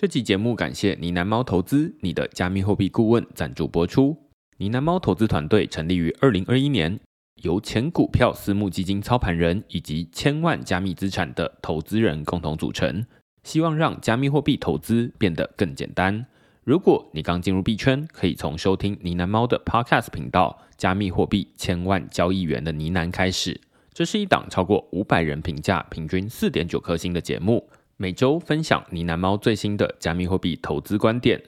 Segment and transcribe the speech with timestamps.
[0.00, 4.16] 这期节目感谢呢喃猫投资你的加密货币顾问赞助播出。
[4.56, 6.98] 呢喃猫投资团队成立于二零二一年，
[7.42, 13.04] 由前股票私募基金操盘人以及千万加密资产的投资人共同组成，
[13.44, 16.24] 希望让加密货币投资变得更简单。
[16.64, 23.60] 如果你刚进入币圈，可以从收听呢喃猫的 Podcast 频道《加密货币千万交易员的呢喃》开始。
[23.92, 27.68] 这是一档超过五百人评价、平均四点九颗星的节目。
[28.02, 31.38] 每周分享呢喃猫最新的加密货币投资观点。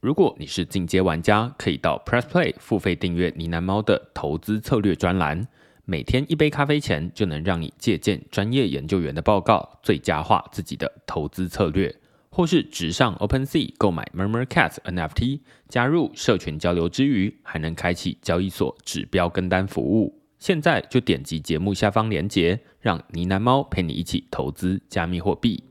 [0.00, 5.46] 如果你是进阶玩家，可以到 Press Play 付费订阅呢喃猫的投资策略专栏。
[5.84, 11.94] 每天一杯咖啡钱，就能让你借鉴专业研究员的报告，最佳化自己的投资策略。
[12.30, 20.20] 或是直上 OpenSea 购买 Murmur Cat NFT，加入社群交流之余，还能开启交易所指标跟单服务。
[20.40, 25.62] 现在就点击节目下方链接，让呢喃猫陪你一起投资加密货币。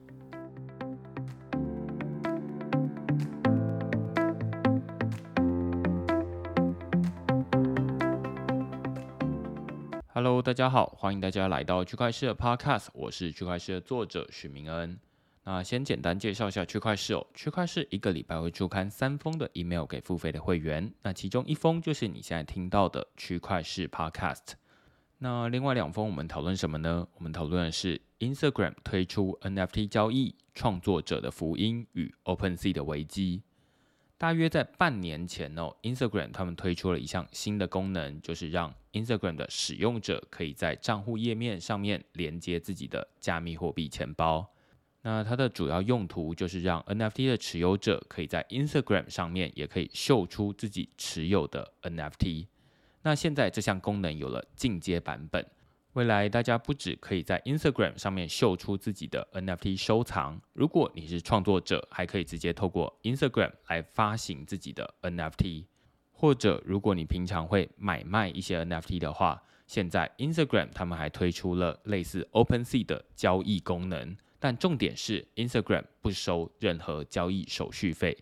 [10.21, 14.99] Hello，大家好，欢迎大家来到区块市的 Podcast，我是区块市的作者许明恩。
[15.45, 24.55] 那先简单介绍一下区块市哦，区块市一个礼拜会出刊三封的 email 给付费的会员，那其中一封就是你现在听到的区块市 Podcast。
[25.19, 27.07] 那另外两封我们讨论什么呢？
[27.15, 33.43] 我们讨论的是 Instagram 推出 NFT 交易创作者的福音与 OpenSea 的危机。
[34.19, 44.45] 大约在半年前哦，Instagram 他们推出了一项新的功能，就是让 Instagram 的使用者可以在账户页面上面连接自己的加密货币钱包。
[45.03, 52.47] 那它的主要用途就是让 NFT 的持有者可以在 Instagram 上面也可以秀出自己持有的 NFT。
[53.03, 55.49] 那现在这项功能有了进阶版本。
[55.99, 65.65] 未来大家不止可以在 Instagram 上面秀出自己的 NFT 收藏，如果你是创作者，还可以直接透过 Instagram 来发行自己的 NFT。
[66.13, 78.17] 或者如果你平常会买卖一些 NFT 的话，现在 Instagram 他们还推出了类似 OpenSea 的交易功能，但重点是 Instagram 不收任何交易手续费。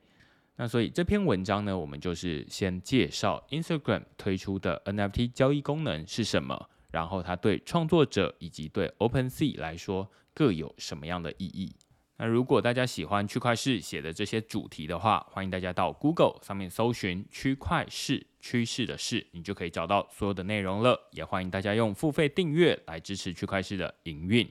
[0.56, 6.68] 那所以这篇文章呢，我们就是先介绍 Instagram 推出的 NFT 交易功能是什么。
[6.92, 11.76] 然后它对创作者以及对 OpenSea 来说各有什么样的意义？
[12.20, 21.10] 那如果大家喜欢区块市写的这些主题的话，欢迎大家到 Google 上面搜寻“区块市趋势的事”，你就可以找到所有的内容了。
[21.12, 24.50] 也欢迎大家用付费订阅来支持区块市的营运。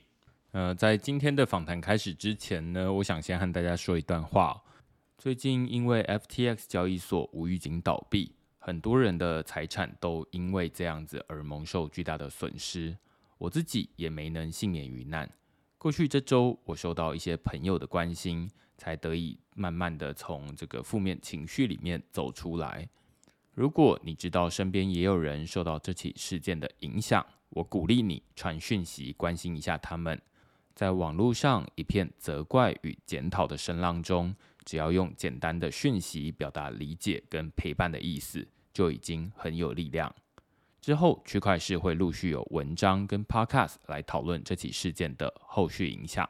[0.52, 4.62] 呃，在今天的访谈开始之前呢，我想先和大家说一段话。
[5.18, 8.32] 最近因为 FTX 交易所无预警倒闭。
[8.66, 12.98] 很多人的财产都因为这样子而蒙受巨大的损失，
[13.38, 15.30] 我自己也没能幸免于难。
[15.78, 22.88] 过去这周，我受到一些朋友的关心，才得以慢慢的从这个负面情绪里面走出来。
[23.54, 30.20] 如果你知道身边也有人受到这起事件的影响，我鼓励你传讯息关心一下他们。
[30.74, 34.34] 在网络上一片责怪与检讨的声浪中，
[34.64, 38.44] 只要用简单的讯息表达理解跟陪伴的意思。
[38.76, 40.14] 就已经很有力量。
[40.82, 46.28] 之后，区块市会陆续有文章跟 podcast 来讨论这起事件的后续影响。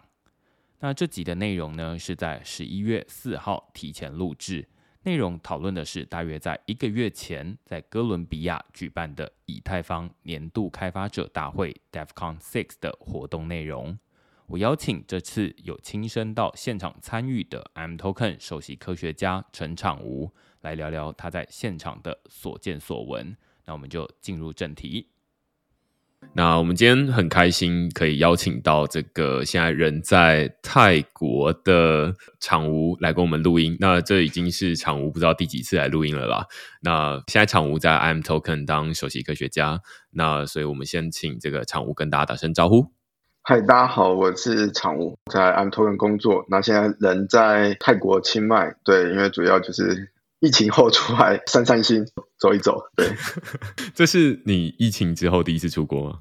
[0.79, 4.69] 那这集的内容呢，是在十一月四号提前录制，
[5.03, 13.99] 内容讨论的是大约在一个月前在哥伦比亚举办的以太坊年度开发者大会 DevCon Six 的活动内容。
[14.47, 20.33] 我邀请这次有亲身到现场参与的 M Token 首席科学家陈场吴。
[20.67, 23.37] 来聊聊他在现场的所见所闻。
[23.67, 25.07] 那我们就进入正题。
[26.33, 33.77] 那我们今天很开心可以邀请到这个现在人在泰国的场吴来跟我们录音。
[33.79, 36.47] 那这已经是场吴不知道第几次来录音了啦。
[36.81, 39.81] 那现在场吴在 I'm Token 当首席科学家。
[40.11, 42.91] 那所以我们先请这个场吴跟大家打声招呼。
[43.43, 46.45] 嗨，大家好，我是场吴，在 I'm Token 工作。
[46.49, 48.75] 那现在人在泰国清迈。
[48.83, 50.13] 对，因为主要就是。
[50.41, 52.05] 疫情后出来散散心，
[52.39, 52.83] 走一走。
[52.95, 53.09] 对，
[53.95, 56.21] 这是你疫情之后第一次出国吗？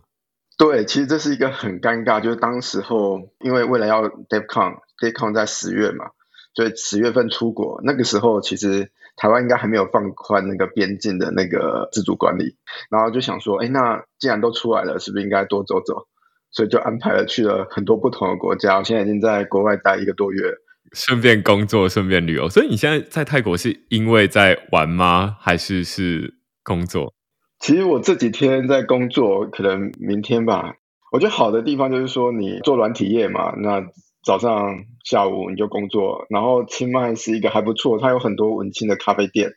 [0.57, 6.05] 对，其实这是一个很尴尬，就是当时候因为为了要 DevCon，DevCon 在十月嘛，
[6.53, 7.81] 所以十月份出国。
[7.83, 12.55] 那个时候其实台湾应该还没有放宽那个边境的那个自主管理，
[12.89, 16.07] 然后就想说，哎，那既然都出来了，是不是应该多走走？
[16.51, 18.77] 所以就安排了去了很多不同的国家。
[18.77, 20.53] 我现在已经在国外待一个多月。
[20.95, 25.35] 顺便工作，顺便旅游，所以你现在在泰国是因为在玩吗？
[25.41, 27.13] 还是是工作？
[27.59, 30.75] 其实我这几天在工作，可能明天吧。
[31.11, 33.83] 我觉得好的地方就是说，你做软体业嘛，那
[34.23, 36.25] 早上、下午你就工作。
[36.29, 39.51] 然后清迈是一个还不错，它有很多文青的咖啡店，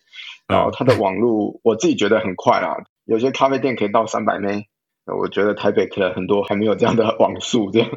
[0.49, 4.62] 然后它的网络我自己觉得很快啦，有些咖啡店可以到三百 m
[5.16, 7.88] 我觉得台北可能很多还没有这样的网速，这样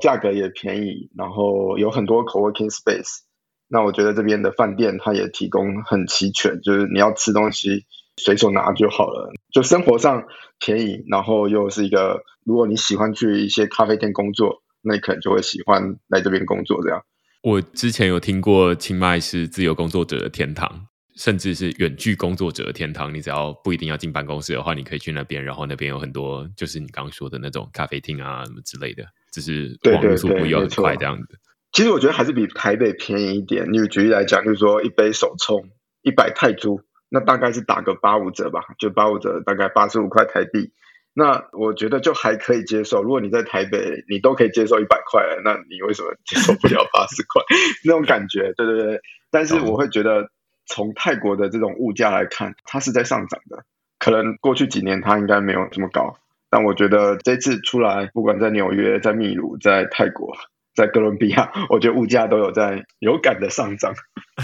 [0.00, 3.22] 价格也便宜，然后有很多 co-working space。
[3.68, 10.24] 那我觉得这边的饭店它也提供很齐全，就是你要吃东西随手拿就好了，就生活上
[10.58, 16.82] 便宜，然后又是一个如果你喜欢去一些咖啡店工作，那你可能就会喜欢来这边工作。
[16.82, 17.02] 这样，
[17.42, 20.86] 我之前有听过清迈是自由工作者的天堂。
[21.16, 31.38] 甚至是远距工作者的天堂，你只要不一定要进办公室的话，你可以去那边，然后那边有很多就是你刚刚说的那种咖啡厅啊什么之类的，只是网络速度又很快这样子。
[31.70, 33.72] 其实我觉得还是比台北便宜一点。
[33.72, 35.70] 你举例来讲，就是说一杯手冲
[36.02, 40.72] 一百泰铢，那大概是打个八五折吧，就八五折大概八十五块台币。
[41.12, 43.02] 那我觉得就还可以接受。
[43.04, 47.40] 如果你在台北，你都可以接受一百块，那你为什么接受不了八十块
[47.86, 48.52] 那种感觉？
[48.56, 49.00] 对对对，
[49.30, 50.28] 但是我会觉得。
[50.66, 53.64] 从泰国的这种物价来看，它是在上涨的。
[53.98, 56.16] 可能过去几年它应该没有这么高，
[56.50, 60.36] 但我觉得这次出来，不管在纽约、在秘鲁、在泰国、
[60.74, 63.94] 在哥伦比亚， 我觉得物价都有在有感的上涨。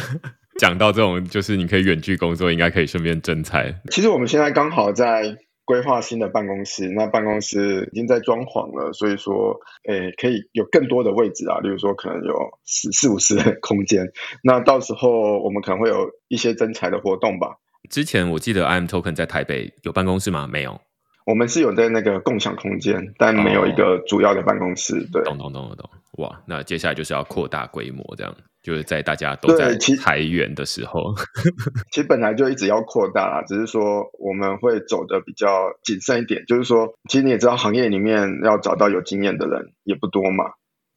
[0.58, 3.80] 讲到这种，就是你可以远距工作，应该可以顺便征财。
[3.90, 5.36] 其实我们现在刚好在。
[5.70, 9.56] 规划新的办公室，那办公室已经在装潢了，所以说，
[9.88, 12.34] 诶，可以有更多的位置啊，例如说可能有
[12.64, 14.04] 四四五十的空间。
[14.42, 17.54] 那到时候我们可能会有一些增财的活动吧。
[17.88, 20.48] 之前我记得 IM Token 在台北有办公室吗？
[20.50, 20.80] 没有。
[21.24, 25.06] 我们是有在那个共享空间，但没有一个主要的办公室。
[25.12, 25.90] 对，懂懂懂懂懂。
[26.18, 31.14] 哇，那接下来就是要扩大规模，这样就是在大家都在裁员的时候。
[31.92, 36.44] 其实本来就一直要扩大啦，只是说我们会走的比较谨慎一点。
[36.46, 40.52] 就是说，其实你也知道，行业里面要找到有经验的人也不多嘛。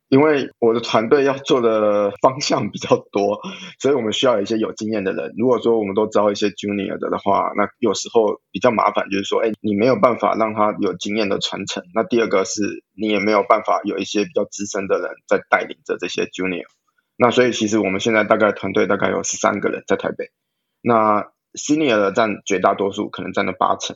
[0.10, 3.40] 因为我的团队要做的方向比较多，
[3.80, 5.34] 所以我们需要一些有经验的人。
[5.36, 11.82] 如果说我们都招一些 junior 的的话，那有时候比较麻烦，就是说，哎，你没有办法让他有经验的传承。
[11.96, 16.66] 那第二个是你也没有办法有一些比较资深的人在带领着这些 junior。
[17.16, 20.32] 那所以其实我们现在大概团队大概有十三个人在台北，
[20.82, 23.96] 那 senior 占绝大多数，可能占了八成。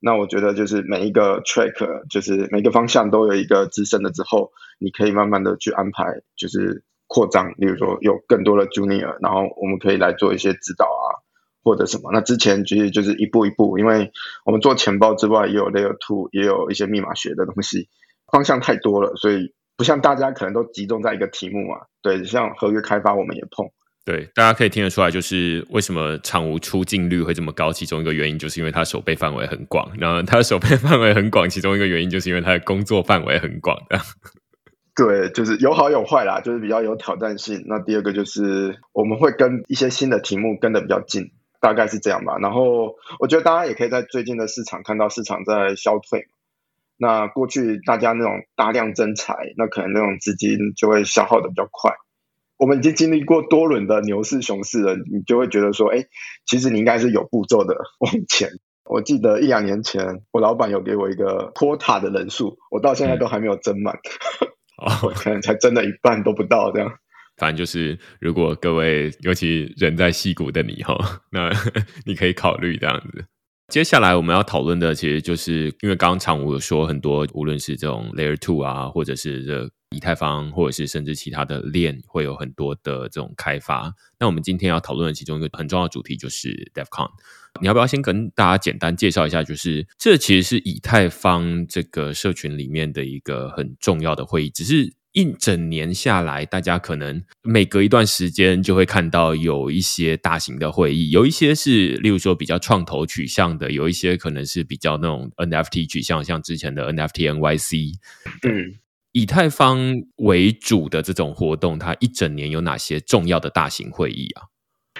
[0.00, 6.04] 那我觉得就是每一个 track，就是每个方向都有一个资深的之后，你可以慢慢的去安排，
[6.36, 11.18] 就是扩张，例如说有更多的 junior，然后我们可以来做一些指导啊，
[11.64, 12.10] 或者什么。
[12.12, 14.12] 那之前其实就是一步一步，因为
[14.44, 17.88] 我们做钱包之外，也有 layer two，也有一些密码学的东西，
[18.30, 21.86] 方向太多了，所以不像大家可能都集中在一个题目嘛。
[22.02, 23.66] 对，像合约开发我们也碰。
[24.04, 29.90] 对，大家可以听得出来，就是为什么场务出镜率会这么高，其中一个原因就是因为它手背范围很广。
[29.98, 33.98] 然后它手背范围很广，其中一个原因就是因为它的工作范围很广的。
[34.96, 37.62] 对，就是有好有坏啦，就是比较有挑战性。
[37.66, 41.30] 那第二个就是我们会跟一些新的题目跟的比较近，
[41.60, 42.36] 大概是这样吧。
[42.40, 46.26] 然后我觉得大家也可以在最近的市场看到市场在消退。
[46.98, 51.92] 那过去大家那种大量增财，那可能那种资金就会消耗的比较快。
[52.58, 56.06] 我们已经经历过多轮的牛市、熊市了，你就会觉得说，哎，
[56.44, 58.50] 其实你应该是有步骤的 往前。
[58.84, 63.94] 我记得一两年前，我老板有给我一个 quota 的人数，我到现在都还没有增满，
[64.78, 66.90] 哦， 可能才增了一半都不到这样。
[67.36, 70.96] 反正就是，如果各位，尤其人在戏谷的你哈，
[71.30, 71.52] 那
[72.06, 73.26] 你可以考虑这样子。
[73.68, 79.70] 接下来我们要讨论的，其实就是因为刚刚常武有说很多，无论是这种 Layer Two 啊，或者是这。
[79.90, 83.90] 以太坊，或者是甚至其他的链，会有很多的这种开发。
[84.18, 87.08] 那我们今天要讨论的其中一个很重要的主题就是 DevCon。
[87.58, 89.42] 你要不要先跟大家简单介绍一下？
[89.42, 94.50] 就是这其实是以太坊这个社群里面的一个很重要的会议。
[94.50, 107.94] 只是一整年下来，大家可能每隔一段时间就会看到有一些大型的会议，有一些是例如说比较创投取向的，有一些可能是比较那种 NFT 取向，像之前的 NFT NYC。
[108.46, 108.78] 嗯。
[109.10, 109.80] 以太坊
[110.18, 114.46] 为主的这种活动，它一整年有哪些重要的大型会议啊？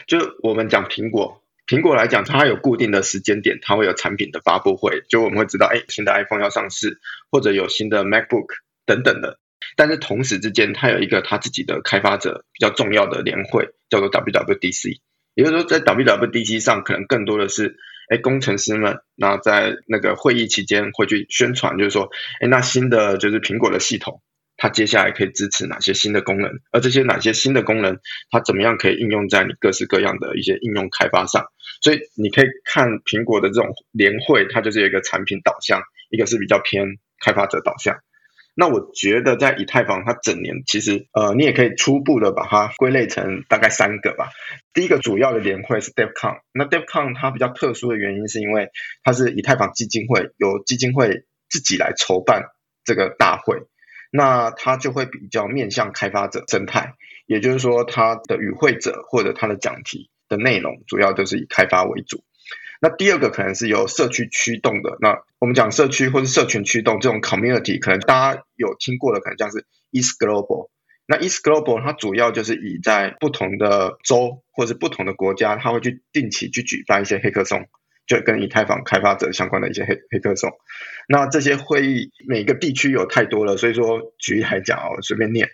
[0.08, 6.98] 就我们讲苹果，苹果来讲，它有固定的时间点，它会有产品的发布会，就我们会知道，哎，新的 iPhone 要上市，
[7.30, 8.46] 或者有新的 MacBook
[8.84, 9.38] 等等的。
[9.78, 14.98] 但是同时之间，它有一个它自己的开发者比较重要的年会，叫做 WWDC。
[15.34, 17.76] 也就是说，在 WWDC 上，可能更多的是。
[18.10, 22.08] 哎，工程师们，那在那个会议期间会去宣传，就是说，
[22.40, 24.22] 哎，那新的就是苹果的系统，
[24.56, 26.50] 它接下来可以支持哪些新的功能？
[26.72, 27.98] 而这些哪些新的功能，
[28.30, 31.44] 它怎么样可以应用在你各式各样的一些应用开发上？
[31.82, 36.86] 所以你可以看苹果的这种年会，它就是有一个产品导向，一个是比较偏
[37.22, 37.94] 开发者导向。
[38.60, 44.30] 那我觉得在以太坊它整年其实呃，你也可以初步的把它归类成大概三个吧。
[44.74, 48.70] 第一个主要的年会是 DevCon，那 DevCon 它比较特殊的原因是因为
[49.04, 52.46] 它是以太坊基金会由基金会自己来筹办
[52.82, 53.58] 这个大会，
[54.10, 56.94] 那它就会比较面向开发者生态，
[57.26, 62.24] 也就是说它的与会者或者它的讲题的内容主要都是以开发为主。
[62.80, 64.96] 那第二个可能是由社区驱动的。
[65.00, 70.70] 那我们讲社区或是社群驱动这种 community，可能大家有听过的，可能像是 East Global。
[71.06, 77.66] 那 East Global 它主要就是以在不同的州或是不同的国家，它会去定期去举办一些黑客松，
[78.06, 80.50] 就跟以太坊开发者相关的一些黑黑客松。
[81.08, 85.48] 那这些会议每个地区有太多了，所以说举例来讲哦，随便念。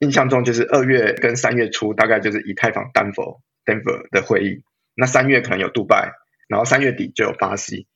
[0.00, 4.62] 印象中就是二月跟三月初，大概就是以太坊丹佛 Denver 的会议。
[4.94, 6.12] 那三月可能有杜拜。
[6.50, 7.86] 然后三月底就有巴西，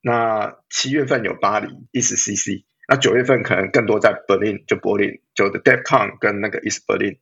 [0.00, 7.18] 那七月份有巴黎 East CC，那九月份可能更多在 Berlin 就柏林就的 DevCon 跟那个 East Berlin，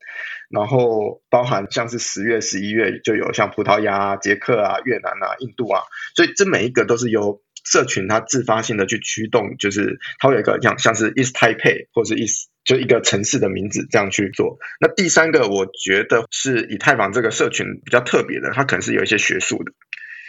[0.49, 5.83] 然后包含像是十月十一月就有像葡萄牙、捷克啊、越南啊、印度啊，
[6.15, 14.59] 所以这每一个都是由社群它自发性的去驱动，就是它会有一个像像是 East Taipei 或是 East 就一个城市的名字这样去做。
[14.81, 19.73] 那第三个我觉得是以太坊这个社群比较特别的，它可能是有一些学术的。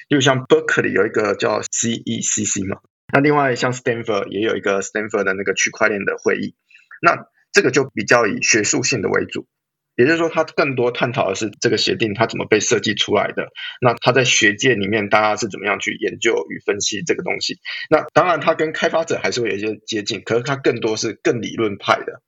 [0.10, 2.80] 就像 Berkeley 有一个叫 CECC 嘛，
[3.14, 6.56] 那另外像 Stanford 也有一个 Stanford 的那个区块链的会议，
[7.02, 9.48] 那这个就比较以学术性的为主，
[9.96, 13.50] 也就是说它更多探讨的是这个协定它怎么被设计出来的，
[13.82, 22.22] 那它在学界里面大家是怎么样去研究与分析这个东西，那当然它跟开发者还是会有一些接近，可是它更多是更理论派的。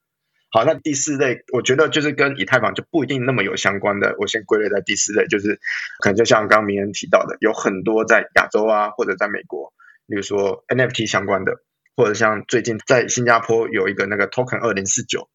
[0.54, 4.14] 好，那第四类，我觉得就是跟以太坊就不一定那么有相关的。
[4.18, 5.58] 我先归类在第四类，就是
[6.00, 9.72] 可能就像刚刚明恩提到的，有很多在亚洲啊，或者在美国，
[10.06, 11.62] 比如说 NFT 相关的，
[11.96, 15.30] 或者像最近在新加坡有一个那个 Token 二零四九，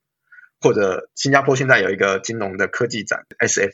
[0.61, 3.71] 或者新加坡现在有一个金融的科技展 SF，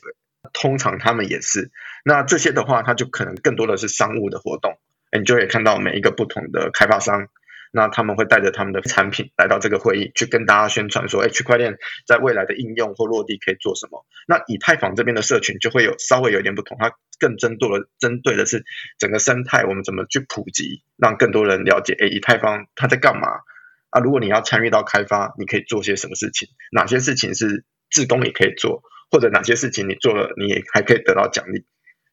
[0.54, 1.70] 通常他们也是。
[2.06, 4.78] 那这些的话，它就可能更多的是商务的活动，
[5.12, 7.28] 你就会看到每一个不同的开发商。
[7.76, 11.76] 那他们会带着他们的产品来到这个会议，去跟大家宣传说，哎，区块链
[12.06, 14.06] 在未来的应用或落地可以做什么？
[14.28, 18.64] 那以太坊这边的社群就会有稍微有一点不同，它更针对的针对的是
[18.96, 23.26] 整个生态，我们怎么去普及，让更多人了解，哎，以太坊它在干嘛？
[23.90, 26.48] 啊，如果你要参与到开发，你可以做些什么事情？
[26.70, 31.64] 哪些事情是自工也可以做，或者哪些事情你做了，你也还可以得到奖励？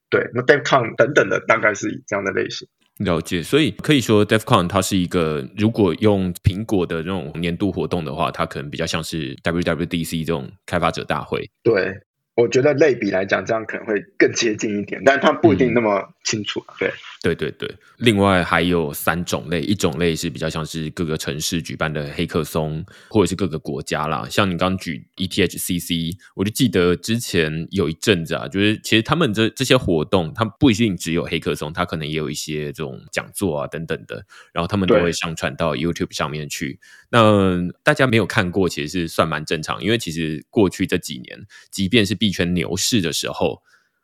[0.09, 2.67] 对，那 DevCon 等等的，大概是以这样的类型。
[3.03, 11.49] 了解，所以可以说，DevCon 它是一个，如果用苹果的这种年度活动的话，它可能比较像是 WWDC 这种开发者大会。
[11.63, 11.93] 对。
[12.33, 16.63] 我觉得类比来讲，这样可能会更接近一点，但是它不一定那么清楚。
[16.77, 17.75] 对，对，对，对。
[17.97, 24.27] 另外还有三种类，一种类是比较像是各个城市举办的黑客松，或者是各个国家啦。
[24.29, 36.79] 像你刚举 ETHCC，我就记得之前有一阵子啊，就是其实他们这这些活动，它不一定只有黑客松，它可能也有一些这种讲座啊等等的，然后他们都会上传到 YouTube 上面去。
[37.09, 43.61] 那大家没有看过，其实是算蛮正常，因为其实过去这几年，即便是币圈牛市的时候。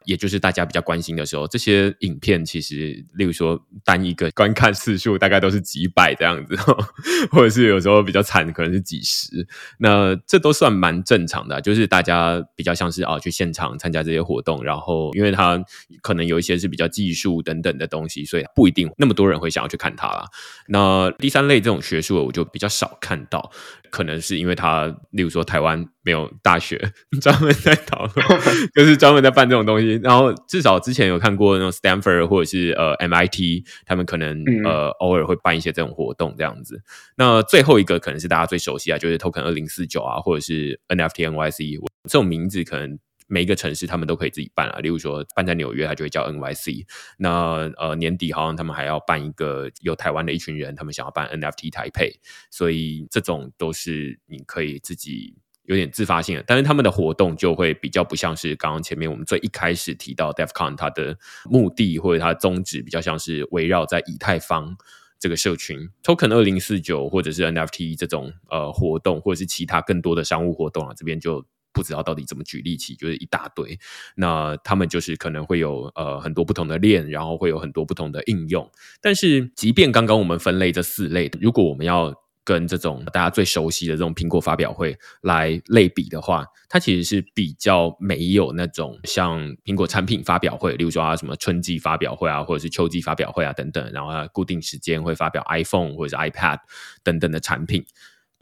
[0.07, 6.55] 也就是大家比较关心的时候，这些影片其实，例如说单一个观看次数大概都是几百这样子，
[7.29, 9.45] 或者是有时候比较惨，可能是几十。
[9.79, 15.61] 那这都算蛮正常的，就是大家比较像是啊去现场参加这些活动，然后因为它
[16.01, 20.25] 可能有一些是比较技术等等的东西，所以不一定那么多人会想要去看它啦。
[20.69, 23.51] 那第三类这种学术，我就比较少看到。
[23.89, 26.79] 可能是因为它，例如说台湾没有大学
[27.21, 28.25] 专门在讨论，
[28.73, 29.99] 就是专门在办这种东西。
[30.01, 36.81] 然后至少之前有看过那种 Stanford 或者是呃 MIT，他们可能呃偶尔会办一些这种活动这样子。
[37.17, 42.97] 那最后一个可能是大家最熟悉啊，就是 Token 二零四九啊，或者是 NFT NYC 这种名字可能。
[43.29, 46.85] 每一个城市他们都可以自己办啊，例如说办在纽约，它就会叫 NYC。
[47.17, 55.35] 那呃年底好像他们还要办一个有台湾的一群人，他们想要办 NFT 台配，所以这种都是你可以自己
[55.67, 64.75] 有点自发性的，但是他们的活动就会比较不像是刚刚前面我们最一开始提到 DevCon 它的目的或者它的宗旨，比较像是围绕在以太坊
[65.19, 71.45] 这个社群 Token 二零四九或者是 NFT 这种呃活动，或者是其他更多的商务活动啊，这边就。
[71.73, 73.77] 不知道到底怎么举例起，就是一大堆。
[74.15, 78.67] 那他们就是可能会有呃很多不同的链，然后会有很多不同的应用。
[78.99, 82.11] 但是，即便刚刚我们分类这四类，如果我们要
[82.47, 96.59] 跟这种大家最熟悉的这种苹果发表会来类比的话，它其实是比较没有那种像苹果产品发表会，例如说啊什么春季发表会啊，或者是秋季发表会啊等等，然后固定时间会发表 iPhone 或者是 iPad
[97.03, 97.83] 等等的产品。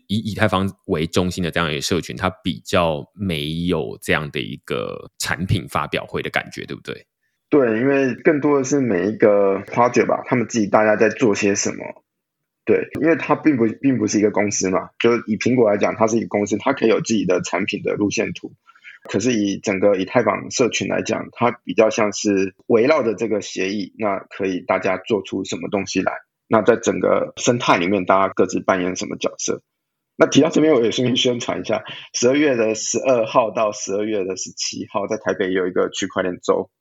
[0.06, 7.08] 以以太坊为中心的这样一个社群，它比较没有这样的一个产品发表会的感觉，对不对？
[7.50, 12.05] 对，因为更多的是每一个 project 吧，他们自己大家在做些什么。
[12.66, 18.54] 对，因为它并不并不是一个公司嘛，就以苹果来讲，它是一个公司，它可以有自己的产品的路线图。
[19.08, 26.12] 可是以整个以太坊社群来讲，它比较像是围绕着这个协议，那可以大家做出什么东西来？
[26.48, 29.62] 那在整个生态里面，大家各自扮演什么角色？
[30.16, 31.84] 那提到这边，我也顺便宣传一下，
[32.16, 36.72] 十二月的十二号到十二月的十七号，在台北有一个区块链周。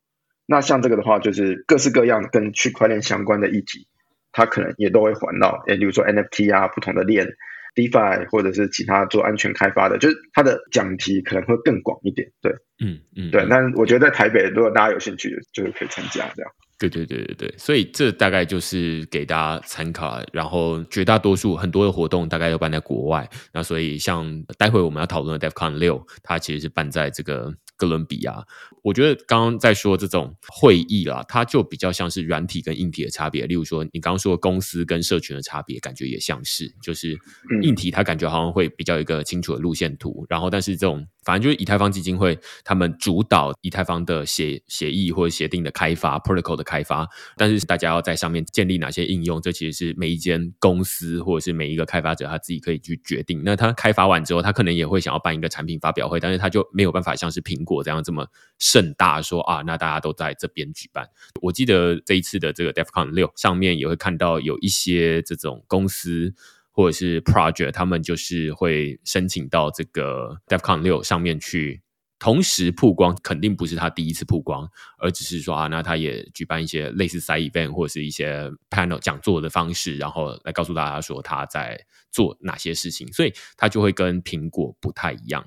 [0.47, 3.87] 那像这个的话，就是各式各样跟区块链相关的议题。
[4.35, 7.27] 它可能也都会环绕，诶，比如说 NFT 啊，不同的链
[7.75, 12.53] ，DeFi 或者是其他做安全开发的，就是它的讲题可能会更广一点，对，
[12.85, 13.47] 嗯嗯，对。
[13.47, 16.51] 那我觉得在台北，如果大家有兴趣，就是可以参加这样。
[16.77, 20.21] 对对对对对，所以这大概就是给大家参考。
[20.33, 27.55] 然后绝大多数很多的活动大概都办在国外，那所以像待会我们要讨论的 DevCon 六，它其实是办在这个。
[27.85, 28.43] 哥伦比亚，
[28.83, 33.47] 我觉得刚刚在说这种会议啦，它就比较像是软体跟硬体的差别。
[33.47, 37.19] 例如说，你刚刚说公司跟社群的差别，感觉也像是，就是
[37.63, 41.07] 硬体它感觉好像会比较一个清楚的路线图，然后但是这种。
[41.25, 47.09] 反正就是以太坊基金会，他们主导以太坊的协协议或者协定的开发，protocol 的开发。
[47.39, 53.41] 但是大家要在上面建立哪些应用，这其实是每一间公司或者是每一个开发者他自己可以去决定。
[53.43, 58.27] 那他开发完之后，他可能也会想要办一个产品发表会，但是他就没有办法像是苹果我这样这么
[58.59, 61.09] 盛大，说啊，那大家都在这边举办。
[61.43, 66.35] 我记得这一次的这个 DevCon 六上面也会看到有一些这种公司。
[66.77, 71.81] 或者是 project，他们就是会申请到这个 DevCon 六上面去，
[72.19, 85.47] 同时曝光，肯定不是他第一次曝光，而只是说啊，那他也举办一些类似 side event 或者是一些 panel 讲座的方式，然后来告诉大家说他在做哪些事情，所以他就会跟苹果不太一样。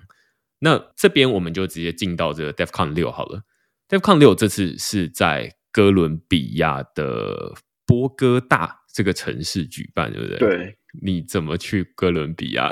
[0.59, 3.43] 那这边我们就直接进到这个 DevCon 六好了
[3.89, 7.53] ，DevCon 六这次是在哥伦比亚的
[7.85, 10.37] 波哥大这个城市举办，对不对？
[10.39, 10.77] 对。
[11.01, 12.71] 你怎么去哥伦比亚？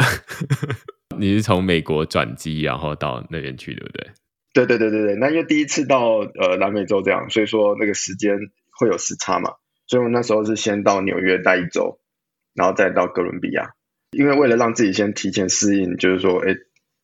[1.20, 4.10] 你是从美国转机，然后到那边去，对不对？
[4.54, 5.16] 对对对对对。
[5.16, 8.36] 那因为第一次到呃南美洲这样，所以说那个时间
[8.80, 9.52] 会有时差嘛，
[9.86, 12.00] 所以我那时候是先到纽约待一周，
[12.56, 13.76] 然后再到哥伦比亚。
[14.12, 16.56] 因为为了让自己先提前适应，就是说，哎，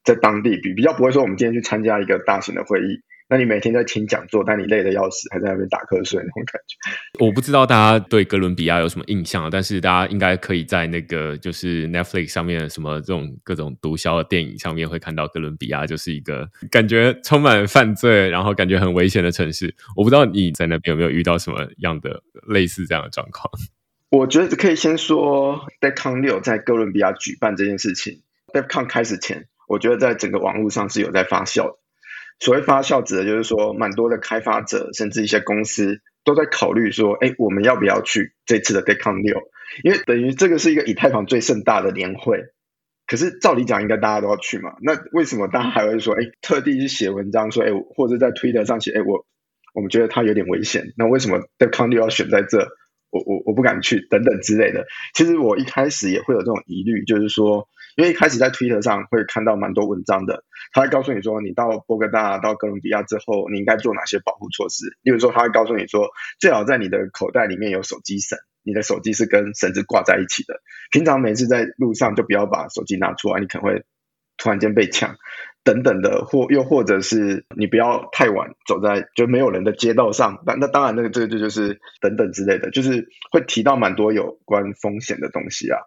[0.04, 3.02] 在当地比比较不会说我们今天去参加一个大型的会议。
[3.30, 7.26] 那你每天在听讲座，但你累得要死，还在那边打瞌睡那种感觉。
[7.26, 19.74] 我不知道大家对哥伦比亚有什么印象，但是大家应该可以在那个就是 Netflix 上面什么这种各种毒枭的电影上面会看到哥伦比亚就是一个感觉充满犯罪，然后感觉很危险的城市。
[19.96, 23.50] 我不知道你在那边有没有遇到什么样的类似这样的状况。
[24.12, 28.24] 我觉得可以先说 DevCon 六在哥伦比亚举办这件事情。
[28.54, 31.80] DevCon 开始前，我觉得在整个网络上是有在发酵的。
[32.40, 39.40] 所谓发酵指的就是说，蛮多的开发者甚至一些公司都在考虑说，哎，我们要不要去这次的 Decon 六？
[39.84, 42.44] 因为等于这个是一个以太坊最盛大的年会。
[43.08, 44.74] 可是照理讲，应该大家都要去嘛？
[44.82, 49.26] 那为什么大家还会说，哎，特地去写文章说，哎，或者在推特上写，哎，我
[49.74, 50.94] 我们觉得它有点危险。
[50.98, 52.68] 那为什么 Decon 六要选在这？
[53.12, 54.88] 我我我不敢去，等等之类的。
[55.14, 57.68] 其实我一开始也会有这种疑虑，就是说。
[57.98, 64.86] 因为一开始在推特上会看到蛮多文章的，他会告诉你说，你到波哥大、到哥伦比亚之后，你应该做哪些保护措施。
[65.02, 66.08] 例如说，他会告诉你说，
[66.40, 70.62] 最好在你的口袋里面有手机绳，你的手机是跟绳子挂在一起的。
[70.90, 73.84] 平常每次在路上就不要把手机拿出来，你可能会
[74.38, 75.18] 突然间被抢，
[75.64, 80.42] 等等的，或又或者是你不要太晚走在就没有人的街道上。
[80.46, 85.78] 那那当然，那个这个这就是等等之类的，就是会提到蛮多有关风险的东西啊。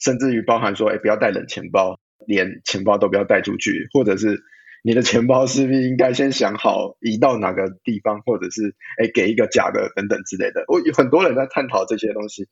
[0.00, 4.42] 甚至于包含说，哎，不要带冷钱包，连钱包都不要带出去，或者是
[4.82, 10.64] 你的钱包是不是应该先想好移到哪个地方，或者是哎给一个假的等等之类的。
[10.68, 12.48] 我有很多人在探讨这些东西。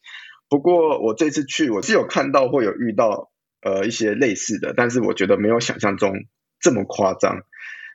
[0.51, 3.31] 不过我这次去，我是有看到或有遇到
[3.63, 6.13] 呃一些类似的，但是我觉得没有想象中
[6.61, 7.43] 这么夸张。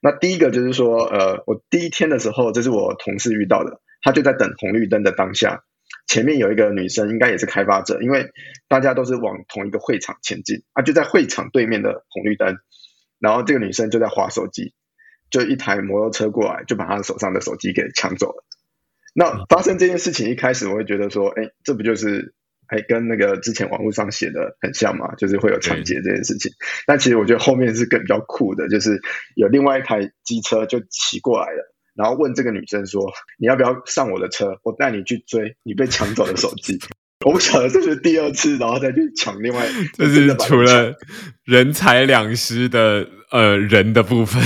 [0.02, 5.64] 那第一个就是说，呃，我第一天的时候，这是我同事遇到的，他就在等红绿灯的当下。
[6.08, 8.32] 前面有一个女生，应该也是开发者，因为
[8.68, 12.58] 大家都是往同一个会场前进啊，就在会场对面的红绿灯，
[13.20, 14.74] 然后这个女生就在划手机，
[15.30, 18.44] 就一台摩托车过来，就把她手上的手机给抢走了。
[19.16, 22.34] 那发生这件事情一开始，我会觉得说，哎，这不就是
[22.74, 26.52] 哎跟那个之前网络上写的很像嘛，就是会有抢劫这件事情。
[26.88, 29.00] 但其实我觉得后面是更比较酷的，就是
[29.36, 31.74] 有另外一台机车就骑过来了。
[31.96, 33.04] 然后问这个女生说
[33.38, 34.58] ：“你要不要上我的车？
[34.64, 36.80] 我带你去追你被抢走的手机。”
[37.24, 40.94] 我不晓得这是第二次，然后再去抢另外， 就是除了
[41.46, 44.42] 人财两失的呃人的部分。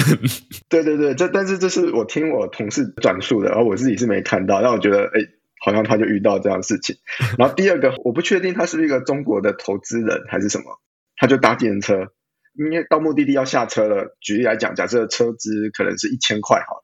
[0.69, 5.21] 对对对，这但是这是我听我同事转述的，然后我自己是没看到，让我觉得哎，
[5.59, 6.97] 好像他就遇到这样的事情。
[7.37, 10.79] 然后第二个，我不确定他是一个中国的投资人还是什么，
[11.17, 12.07] 他就搭电车，
[12.53, 14.15] 因为到目的地要下车了。
[14.21, 16.83] 举例来讲，假设车资可能是一千块好，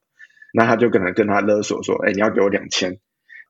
[0.53, 2.99] 那他就可能跟他勒索说，哎，你要给我两千。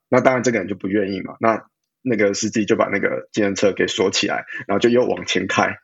[0.09, 1.65] 那当然这个人就不愿意嘛，那。
[2.05, 5.77] 那个司机就把那个计程车给锁起来，然后就又往前开，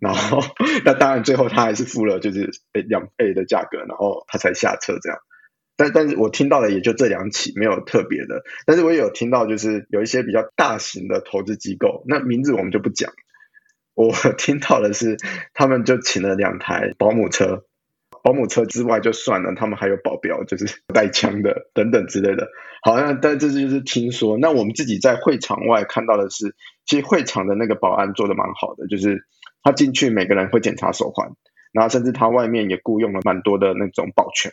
[0.00, 0.40] 然后
[0.86, 2.50] 那当然最后他还是付了就是
[2.88, 5.18] 两倍的价格，然后他才下车这样。
[5.80, 8.42] 但但是我听到的也就这两起，没有特别的。
[8.66, 13.10] 但是我也有听到就是有一些比较大型的投资机构，那名字我们就不讲。
[13.94, 15.16] 我听到的是
[15.54, 17.64] 他们就请了两台保姆车。
[18.22, 22.48] 保姆车之外就算了，他们还有保镖，就是带枪的等等之类的。
[22.82, 24.36] 好，像但这就是听说。
[24.36, 29.24] 那我们自己在会场外看到的是，其实会场的那个保安做的蛮好的，就是
[29.62, 31.30] 他进去每个人会检查手环，
[31.72, 34.52] 然后甚至他外面也雇佣了蛮多的那种保全。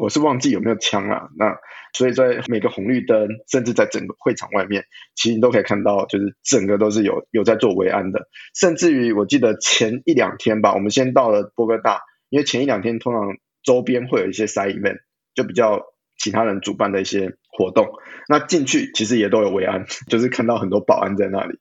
[0.00, 1.28] 我是忘记有没有枪了。
[1.36, 1.56] 那
[1.92, 4.84] 所以在每个红绿灯，甚至在整个会场外面，
[5.14, 8.28] 其实你都可以看到，就是整个都是有有在做维安的。
[8.58, 12.00] 甚至于我记得前一两天吧，我们先到了波哥大。
[12.30, 14.98] 因为前一两天通常周边会有一些 side event，
[15.34, 15.82] 就比较
[16.16, 17.88] 其他人主办的一些活动，
[18.28, 21.58] 那进去其实也都有维安， 就是看到很多保安在那里，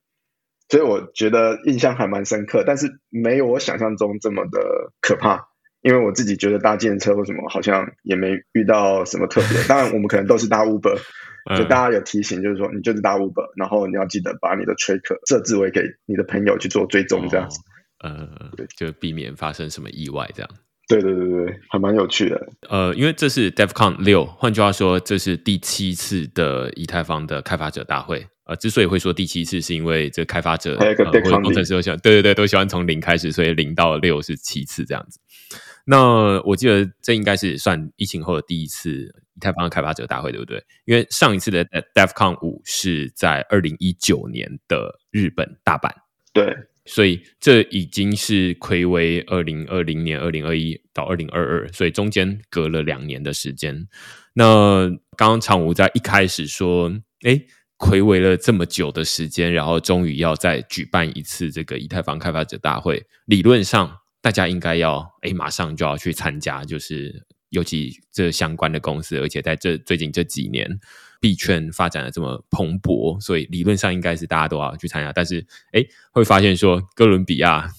[0.69, 5.47] 所以我觉得印象还蛮深刻，但是没有我想象中这么的可怕。
[5.81, 10.97] 因为我自己觉得搭建车或什么好像也没遇到什么特别，当然我们可能都是搭 Uber，
[11.57, 17.59] 就大家有提醒，就是说你就是搭 Uber，然后你要记得把你的 tracker 设置为给你的朋友去做追踪这样子。
[18.03, 18.27] 呃，
[18.77, 20.49] 就避免发生什么意外，这样。
[20.87, 22.47] 对对对对，还蛮有趣的。
[22.67, 28.25] 呃，因为这是 DevCon 六，换句话说，这是第七次的以太坊的开发者大会。
[28.45, 35.19] 呃，之所以会说第七次，是因为这开发者或者工程师都喜欢，对对对，都喜欢从零开始，所以零到六是七次这样子。
[35.89, 40.63] 那我记得这应该是算疫情后的第一次以太坊的开发者大会，对不对？
[40.85, 45.89] 因为上一次的 DevCon 五是在二零一九年的日本大阪。
[46.31, 46.55] 对。
[46.85, 53.87] 所以这已经是暌违二零二零年、二零二一到二零二二，所以中间隔了两年的时间。
[54.33, 57.39] 那刚刚常武在一开始说，哎，
[57.77, 70.79] 暌违了这么久的时间，然后终于要再举办一次这个以太坊开发者大会，理论上大家应该要哎马上就要去参加，就是尤其这相关的公司，而且在这最近这几年。
[71.21, 75.11] 币圈发展的这么蓬勃，所以理论上应该是大家都要去参加。
[75.11, 77.69] 但是，哎，会发现说哥伦比亚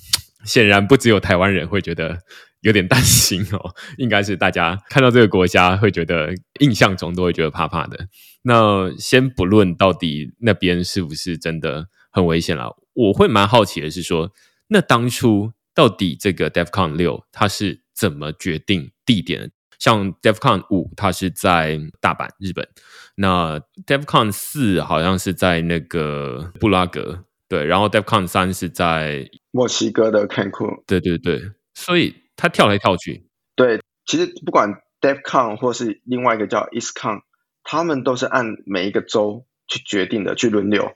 [0.44, 2.18] 显然不只有台湾人会觉得
[2.61, 8.09] 有点担心哦，应该是大家看到这个国家会觉得印象中都会觉得怕怕的。
[8.42, 14.33] 那先不论到底那边是不是真的很危险了，我会蛮好奇的是说，
[14.68, 19.51] 那当初到底这个 DevCon 六它是怎么决定地点？
[19.79, 22.69] 像 DevCon 五，它是在大阪，日本。
[23.14, 27.64] 那 DevCon 四好像是在那个布拉格，对。
[27.64, 31.40] 然后 DevCon 三是在墨西哥的 Cancun，对对对。
[31.73, 33.27] 所以它跳来跳去。
[33.57, 37.23] 对，其实不管 DevCon 或是另外一个叫 EastCon，
[37.64, 40.93] 他们都是按每一个州去决定的，去轮流。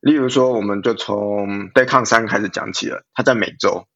[0.00, 3.86] 例如说，我们就从 DevCon 三开始讲起了，它在美洲。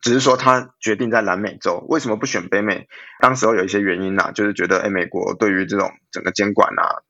[0.00, 2.86] 只是说他决定在南美洲，为什么不选北美？
[3.20, 7.02] 当时候有一些原因呐，就是觉得哎，美国对于这种整个监管啊，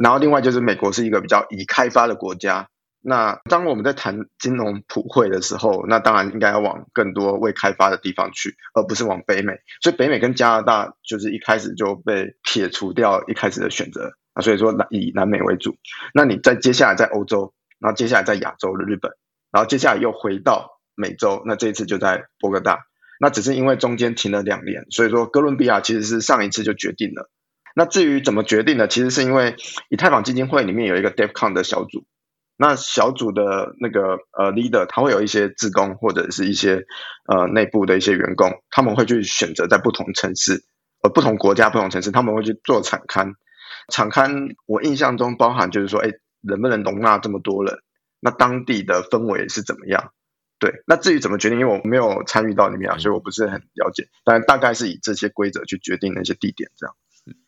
[0.00, 2.68] 然后另外就是美国是一个比较已开发的国家。
[3.02, 9.52] 那当我们在谈金融普惠的时候，那当然应该要往更多未开发的地方去，而不是往北美。
[9.82, 15.76] 所以北美跟加拿大就是一开始就被撇除掉一开始的选择啊，所以说以南美为主。
[16.14, 19.12] 那你在接下来在欧洲，然后接下来在亚洲的日本，
[19.52, 20.75] 然后接下来又回到。
[20.96, 22.86] 美洲，那这一次就在波哥大，
[23.20, 27.30] 那只是因为中间停了两年，所以说哥伦比亚其实是上一次就决定了。
[27.74, 29.54] 那至于怎么决定的，其实是因为
[29.90, 32.06] 以太坊基金会里面有一个 DevCon 的小组，
[32.56, 36.84] 那小组的那个呃 leader 他会有一些职工或者是一些
[37.28, 40.64] 呃内部的一些员工，他们会去选择在不同城市
[41.02, 43.34] 呃不同国家不同城市，他们会去做场刊。
[43.92, 47.78] 场刊我印象中包含就是说，哎，能不能容纳这么多人？
[48.20, 50.12] 那当地的氛围是怎么样？
[50.58, 54.08] 对，那至于怎么决定，因为我没有参与到里面啊，所以我不是很了解。
[54.24, 56.96] 但大概是以这些规则去决定那些地点，这样。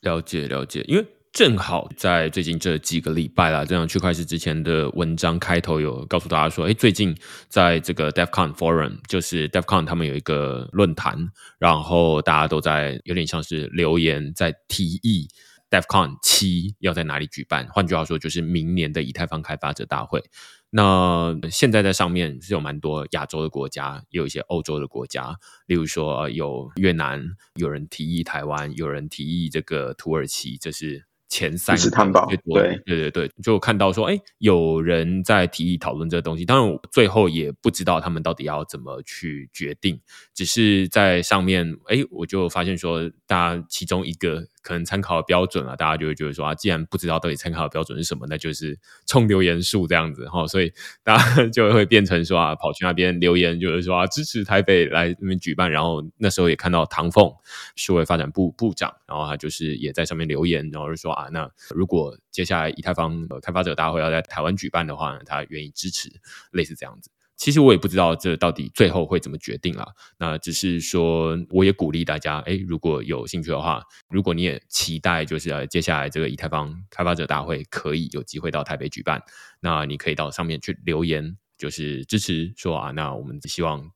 [0.00, 7.16] 了解了解，因为正好在最近这几个礼拜啦，这样区块链之前的文章开头有告诉大家说，哎，最近
[7.48, 11.16] 在这个 DevCon Forum，就是 DevCon 他们有一个论坛，
[11.58, 15.28] 然后大家都在有点像是留言，在提议
[15.70, 17.66] DefCon 七要在哪里举办。
[17.68, 20.22] 换句话说，就是明年的以太坊开发者大会。
[20.70, 31.07] 那现在在上面是有蛮多亚洲的国家，也有一些欧洲的国家，例如说有越南，有人提议台湾，有人提议这个土耳其，这是。
[31.31, 40.00] 前三是探宝，对对对对，就看到说，哎，有人在提议讨论这个东西，当然我最后也不知道他们到底要怎么去决定，
[40.33, 44.46] 只是在上面，哎，我就发现说，大家其中一个。
[44.68, 50.70] 可能参考的标准啊，大家就会觉得说啊，既然不知道到底参考的标准是什么，那就是冲留言数这样子哈，所以
[51.02, 55.70] 大家 就会变成说啊，跑去那边留言，就是说啊，支持台北来那边举办。
[55.70, 57.33] 然后那时候也看到唐凤
[57.76, 66.11] 数位发展部部长，然后他就是也在上面留言，然后就说啊，那如果接下来以太坊开发者大会要在台湾举办的话，他愿意支持，
[66.52, 67.11] 类似这样子。
[67.38, 69.87] 其实我也不知道这到底最后会怎么决定了。
[70.18, 79.22] 那只是说，我也鼓励大家，哎，如果有兴趣的话，如果你也期待，就是呃，接下来这个以太坊开发者大会可以有机会到台北举办，
[79.61, 83.88] 那你可以到上面去留言，就是支持说啊，那我们希望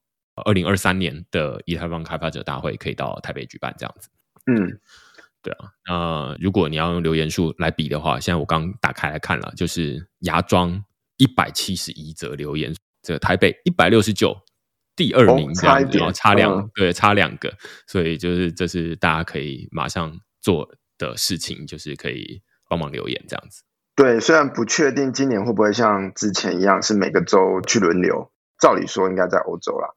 [0.46, 4.08] 二零二三年的以太坊开发者大会可以到台北举办这样子。
[4.46, 4.78] 嗯，
[5.42, 5.72] 对啊。
[5.88, 10.84] 那如果你要用留言数来比的话，现在我刚打开来看了，就是牙庄
[11.16, 12.72] 一百七十一则留言。
[13.02, 14.36] 这台北一百六十九，
[14.94, 17.52] 第二名这样子，差两对差两个，
[17.86, 23.62] 所以就是这是大家可以马上做的事情，就是可以帮忙留言这样子。
[23.96, 29.88] 对，虽然不确定今年会不会像之前一样是每个州去轮流，照理说应该在欧洲啦。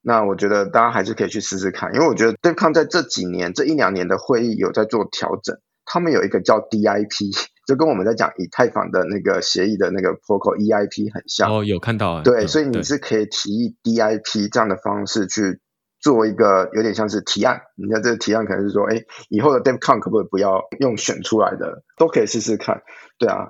[0.00, 7.46] 那我觉得大家还是可以去试试看，因为我觉得 e o n 在这几年这一两年的会议有在做调整，他们有一个叫 DIP。
[7.66, 12.22] 就跟我们在讲以太坊的那个协议的那个 protocol EIP 很像哦，有看到啊。
[12.22, 15.60] 对，所以你是可以提议 DIP 这样的方式去
[16.00, 17.60] 做一个有点像是提案。
[17.74, 22.82] 你看这个提案可能是说，哎，以后的 DevCon 可不可以不要用选出来的，都可以试试看。
[23.18, 23.48] 对啊，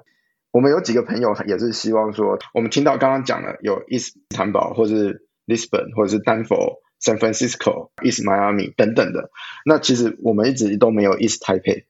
[0.50, 9.28] 我们有几个朋友也是希望说，我们听到刚刚讲了有 East 坦堡，或是 Lisbon，或者是丹佛、San Francisco、East Miami 等等的。
[9.66, 11.84] 那其实我们一直都没有 East Taipei。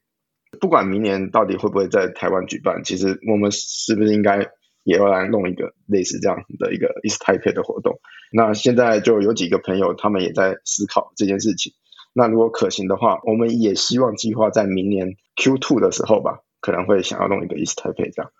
[0.59, 4.49] 不管明年到底会不会在台湾举办，其实我们是不是应该
[4.83, 7.99] 也要来弄一个类似这样的一个 East Taipei 的活动？
[8.31, 11.73] 那现在就有几个朋友，他们也在思考这件事情。
[12.13, 18.31] 那如果可行的话，我们也希望计划在明年 Q two 的时候吧，可能会想要弄一个 East Taipei 这样。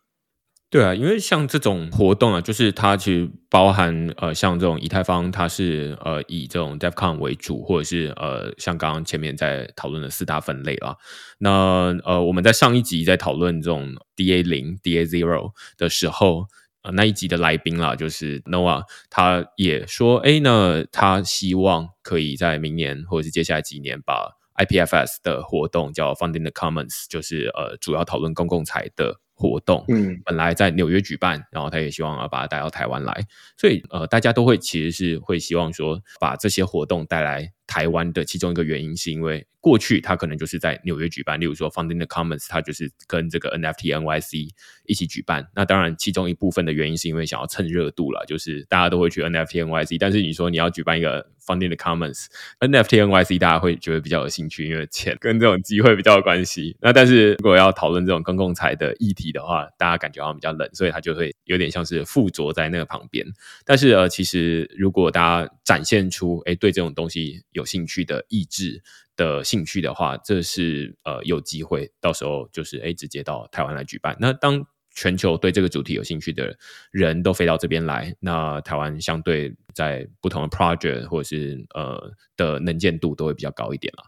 [0.70, 10.98] 对啊，因为像这种活动啊，就是它其实包含呃，像这种以太坊，它是呃以这种 DevCon 为主，或者是呃像刚刚前面在讨论的四大分类啦。
[11.38, 16.48] 那呃我们在上一集在讨论这种 DA 零、DA zero 的时候，
[16.82, 29.22] 呃那一集的来宾啦，就是 Noah，他也说，哎，那他希望可以在明年或者是接下来几年把 IPFS 的活动叫 Funding the Commons，就是呃主要讨论公共财的。
[29.38, 33.14] 活动，嗯，本来在纽约举办，然后他也希望要把它带到台湾来，
[33.56, 37.54] 所以呃，大家都会其实是会希望说把这些活动带来。
[37.68, 44.48] 台湾的其中一个原因是因为过去他可能就是在纽约举办，例如说 Funding the Commons，他就是跟这个 NFT NYC
[44.86, 45.46] 一起举办。
[45.54, 49.98] 那当然，其中一部分的原因是因为想要蹭热度了，就是大家都会去 NFT NYC。
[50.00, 56.78] 但是你说你要举办一个 Funding the Commons，NFT NYC 大家会觉得比较有兴趣，因为钱跟这种机会比较有关系。
[56.84, 63.26] 那但是如果要讨论这种公共财的议题的话，大家感觉好像比较冷，所以它就会有点像是附着在那个旁边。
[63.66, 67.44] 但是呃，其实如果大家展现出哎对这种东西。
[67.54, 68.84] 有兴趣的意志
[69.16, 74.16] 的兴趣的话，这是呃有机会，到时候就是哎直接到台湾来举办。
[74.20, 74.64] 那当
[74.98, 76.58] 全球对这个主题有兴趣的
[76.90, 84.06] 人都飞到这边来，那台湾相对在不同的 project 或者是呃的能见度都会比较高一点了。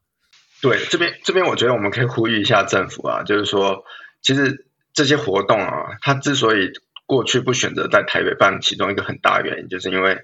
[0.64, 3.84] 对，这边这边我觉得我们可以呼吁一下政府啊，就是说，
[4.24, 6.72] 其实这些活动啊，它之所以
[7.06, 10.24] 过去不选择在台北办，其中一个很大原因，就是因为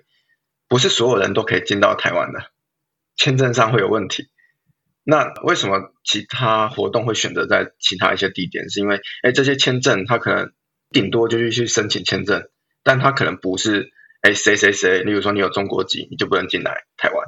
[0.68, 2.40] 不是所有人都可以进到台湾的。
[3.16, 4.30] 签证上会有问题，
[5.08, 8.70] 那为什么其他活动会选择在其他一些地点？
[8.70, 10.52] 是因为，哎，这些签证他可能
[10.90, 12.50] 顶多就是去申请签证，
[12.84, 13.92] 但他可能不是，
[14.22, 17.28] 哎，谁谁谁，例如说你有中国籍，你就不能进来台湾。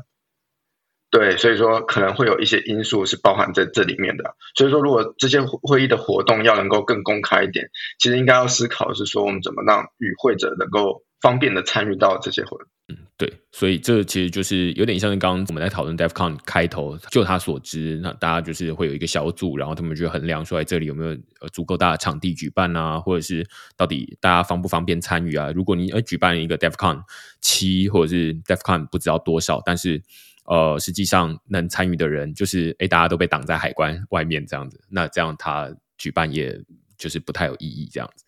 [1.12, 4.36] 对，所以说可能会有一些因素是包含在这里面的。
[4.56, 12.68] 所以说，如果这些会议的活动要能够更公开一点，其实应该要思考是说，我们怎么让与会者能够方便的参与到这些活动。
[12.90, 21.18] 嗯，对，所以这其实就是有点像是刚刚我们在讨论 DevCon 开头，就他所知，那大家就是会有一个小组，然后他们就衡量出来这里有没有
[21.52, 25.52] 足够大的场地举办啊，或者是到底大家方不方便参与啊？
[25.52, 27.02] 如果你呃举办一个 DevCon
[27.42, 30.02] 七或者是 DevCon 不知道多少，但是
[30.46, 36.58] 呃，实际上能参与的人就是哎，大家都被挡在海关外面这样子，那这样他举办也
[36.98, 38.24] 就是不太有意义这样子。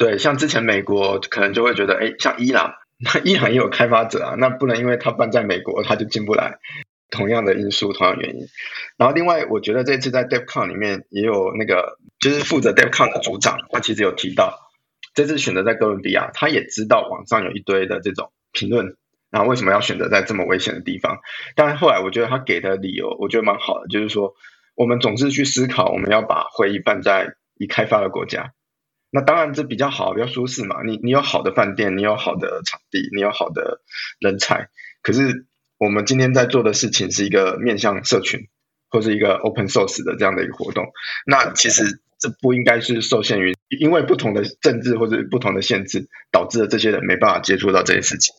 [0.00, 2.72] 对，像之前美国可能就会觉得，哎，像伊朗，
[3.04, 6.58] 那伊朗也有开发者啊，那不能因为他办在美国他就进不来。
[7.10, 8.46] 同样的因素，同样原因。
[8.96, 14.70] 然后另外，我觉得这次在 DevCon 里面也有那个，就是负责 DevCon 的组长，他其实有提到，
[15.12, 18.94] 这次选择在哥伦比亚，他也知道网上有一堆的这种评论，
[19.28, 21.18] 然后为什么要选择在这么危险的地方？
[21.56, 24.34] 但后来我觉得他给的理由，我觉得蛮好的，就是说，
[24.76, 28.52] 我们总是去思考，我们要把会议办在已开发的国家，
[29.10, 30.82] 那当然这比较好，比较舒适嘛。
[30.84, 33.80] 你你有好的饭店，你有好的场地，你有好的
[34.20, 34.68] 人才，
[35.02, 35.46] 可是。
[35.82, 38.48] 我们今天在做的事情是一个面向社群，
[38.90, 40.84] 或是一个 open source 的这样的一个活动。
[41.24, 48.34] 那其实这不应该是受限于因为不同的政治或者不同的限制，导致了这些人没办法接触到这些事情。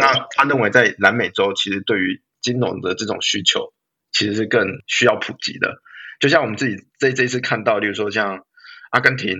[0.00, 3.74] 那他认为在南美洲，其实对于金融的这种需求，
[4.10, 5.82] 其实是更需要普及的。
[6.18, 8.46] 就像我们自己这这一次看到，例如说像
[8.90, 9.36] 阿根廷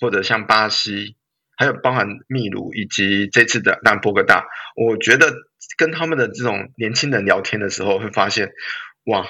[0.00, 1.16] 或者像巴西。
[1.56, 5.30] 还有包含秘鲁以及这次的南波哥大，我觉得
[5.76, 8.50] 跟他们的这种年轻人聊天的时候，会发现，
[9.04, 9.28] 哇，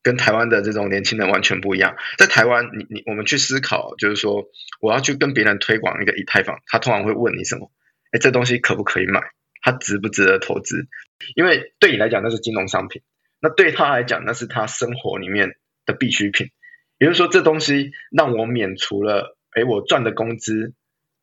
[0.00, 1.96] 跟台湾的这种年轻人完全不一样。
[2.18, 4.44] 在台湾，你你我们去思考，就是说
[4.80, 7.72] 我要去跟别人推广一个以太坊，他通常会问你什么？
[8.12, 9.20] 哎，这东西可不可以买？
[9.60, 10.86] 它值不值得投资？
[11.34, 13.02] 因为对你来讲那是金融商品，
[13.40, 16.52] 那对他来讲那是他生活里面的必需品。
[16.98, 20.74] 也就是说，这东西让我免除了，哎，我赚的工资。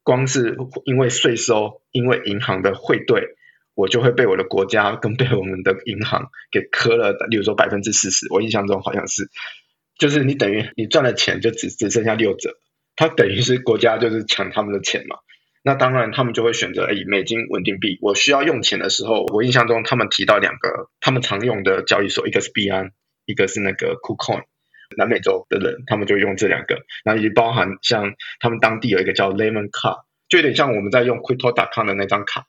[0.01, 3.35] 光是因为税收，因为银行的汇兑，
[3.75, 7.11] 我就会被我的国家跟被我们的银行给磕了。
[7.29, 9.29] 例如说百分之四十，我印象中好像是，
[9.99, 12.57] 就是你等于你赚的钱就只只剩下六折，
[12.95, 15.17] 它等于是国家就是抢他们的钱嘛。
[15.61, 17.99] 那当然他们就会选择以美金稳定币。
[18.01, 22.93] 我需要用钱的时候，我印象中他们提到两个他们常用的交易所，一个是币安，
[23.25, 24.43] 一个是那个 KuCoin。
[24.97, 32.45] 南美洲的人，他们就用这两个，然后也包含像他们当地有一个叫 Lemon Card，就有点像我们在用 Crypto.com 的那张卡，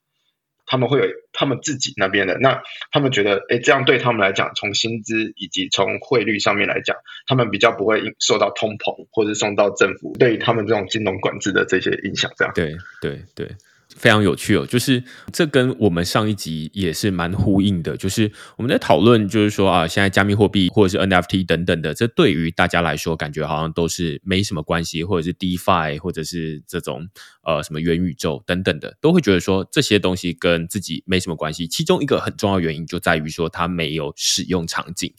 [0.66, 12.54] 他们会有他们自己那边的，那他们觉得，哎，这样对他们来讲，从薪资以及从汇率上面来讲，他们比较不会受到通膨或者受到政府对于他们这种金融管制的这些影响，这样。
[12.54, 13.48] 对对对。
[13.96, 27.08] 非常有趣哦，就是这跟我们上一集也是蛮呼应的，就是我们在讨论，就是说啊，现在加密货币或者是 NFT 等等的，这对于大家来说，感觉好像都是没什么关系，或者是 DeFi，或者是这种
[27.42, 31.66] 呃什么元宇宙等等的，都会觉得说这些东西跟自己没什么关系。
[31.66, 35.12] 其中一个很重要原因就在于说它没有使用场景。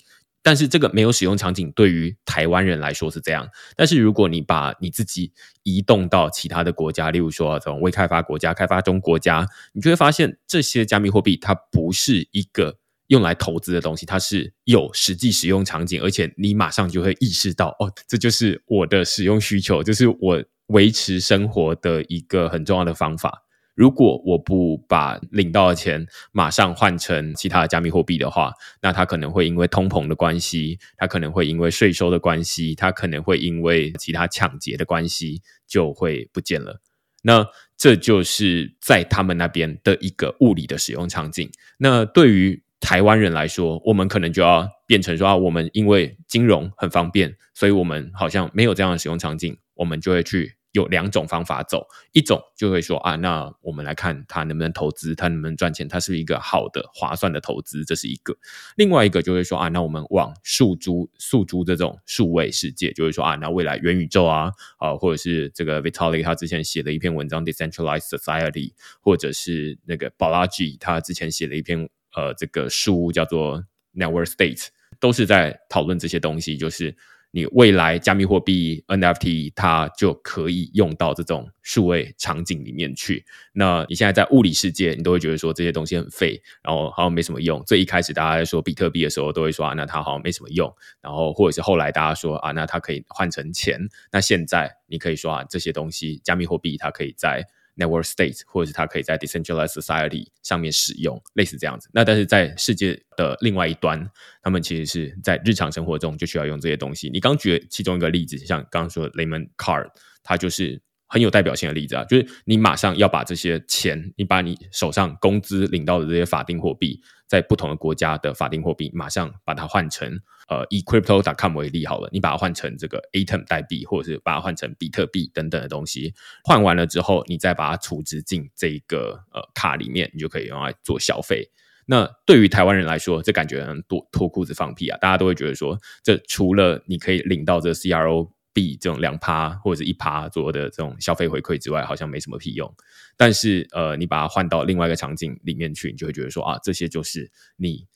[0.44, 3.48] 但是这个没有使用场景，对于台湾人来说是这样。
[3.76, 5.32] 但是如果你把你自己
[5.64, 12.78] 移动到其他的国家，例如说这种未开发国家、开发中国家，你就会发现这些加密货币它不是一个
[13.08, 23.44] 用来投资的东西，它是有实际使用场景，而且你马上就会意识到，哦，这就是我的使用需求，就是我维持生活的一个很重要的方法。
[23.82, 36.80] 如果我不把领到的钱马上换成其他的加密货币的话，那它可能会因为通膨的关系，它可能会因为税收的关系，它可能会因为其他抢劫的关系就会不见了。
[37.24, 37.44] 那
[37.76, 41.50] 这就是在他们那边的一个物理的使用场景。
[41.80, 50.54] 那对于台湾人来说，我们可能就要变成说啊，我们因为金融很方便，所以我们好像没有这样的使用场景，我们就会去。
[50.72, 58.36] 有两种方法走，一种就会说啊，那我们来看它能不能投资，它能不能赚钱，它是一个好的、划算的投资，这是一个。
[58.78, 74.68] 另外一个就会说啊，那我们往数租、数租这种数位世界，就会说啊，那未来元宇宙啊，啊，或者是这个 Vitalik 他之前写的一篇文章 Decentralized Society，或者是那个 Balaji 他之前写了一篇呃这个书叫做 Network State，
[75.00, 76.96] 都是在讨论这些东西，就是。
[77.32, 83.26] 你未来加密货币 NFT 它就可以用到这种数位场景里面去。
[83.54, 87.64] 那你现在在物理世界，你都会觉得说这些东西很废，然后好像没什么用。
[87.66, 90.72] 最一开始大家在说比特币的时候，都会说啊，那它好像没什么用。
[91.02, 93.80] 然后或者是后来大家说啊，那它可以换成钱。
[94.12, 97.46] 那现在你可以说啊，这些东西加密货币它可以在。
[97.78, 101.90] Network State，或者是它可以在 Decentralized Society 上面使用，类似这样子。
[101.94, 104.10] 那但是在世界的另外一端，
[104.42, 107.10] 他们其实是在日常生活中就需要用这些东西。
[107.10, 109.90] 你刚举其中一个例子，像刚刚说 Lemon Card，
[110.24, 110.82] 它就是
[111.12, 117.02] 很有代表性的例子啊，就是你马上要把这些钱，你把你手上工资领到的这些法定货币。
[117.28, 131.50] 在不同的国家的法定货币，马上把它换成呃，以 Crypto.com 为例好了，你把它换成这个 Atom 代币，或者是把它换成比特币等等的东西，换完了之后，你再把它储值进这个呃卡里面，你就可以用来做消费。
[131.86, 134.98] 那对于台湾人来说，这感觉很脱脱裤子放屁啊！
[134.98, 138.32] 大家都会觉得说，这除了你可以领到这 CRO。
[138.54, 142.74] 币这种两趴或者是一趴左右的这种消费回馈之外，好像没什么屁用。
[143.18, 147.88] 但是呃，你把它换到另外一个场景里面去，你就会觉得说啊，这些就是你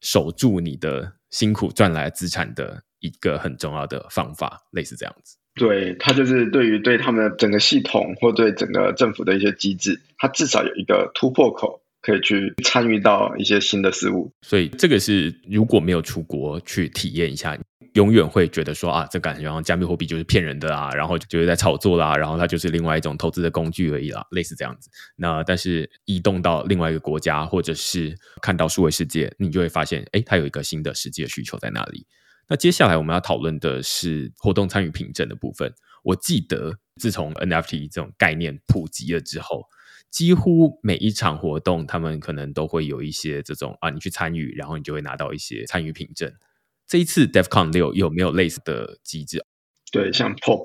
[0.00, 5.36] 守住你的辛苦赚来资产的一个很重要的方法，类似这样子。
[5.54, 14.32] 对，它就是对于对他们整个系统或对整个政府的一些机制，它至少有一个突破口，可以去参与到一些新的事物。
[14.42, 17.58] 所以这个是如果没有出国去体验一下。
[17.94, 24.88] 永远会觉得说啊，这感觉像加密货币就是骗人的啊，然后就是在炒作啦，然后它就是另外一种投资的工具而已啦，类似这样子。
[25.16, 32.06] 那但是移动到另外一个国家，或者是看到数位世界，你就会发现，哎，它有一个新的实际的需求在那里。
[32.48, 35.74] 那接下来我们要讨论的是活动参与凭证的部分。
[36.04, 39.64] 我记得自从 NFT 这种概念普及了之后，
[40.10, 46.32] 几乎每一场活动，他们可能都会有一些这种啊，你去参与，然后你就会拿到一些参与凭证。
[46.86, 49.44] 这一次 DevCon 六有没有类似的机制？
[49.92, 50.64] 对，像 Pop、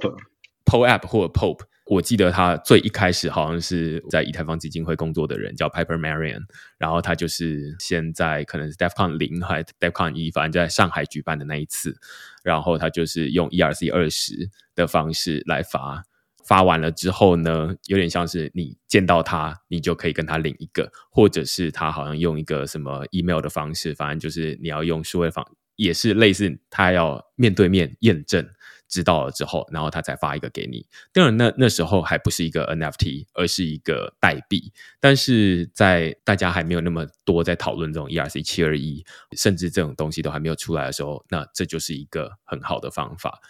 [0.65, 6.41] Pop App 或者 Pop，我记得他最一开始好像是在以太坊基金会工作的人叫 Piper Marion，
[6.79, 11.95] 然后他就是现在可能是 DevCon 零还是 DevCon 一，反正在上海举办的那一次，
[12.43, 16.03] 然后他就是用 ERC 二十的方式来发，
[16.45, 25.45] 发完了之后呢，有点像是你见到他，你就可以跟他领一个，或者是他好像用一个什么 email 的方式，反正就是你要用数位方。
[25.75, 28.47] 也是类似，他要面对面验证，
[28.87, 30.87] 知道了之后，然后他再发一个给你。
[31.11, 34.71] 当然，那那时候还不是一个 NFT，而是一个代币。
[35.01, 43.41] 但是在大家还没有那么多在讨论这种 ERC 七二一，甚至这种东西都还没有出来的时候，那这就是一个很好的方法，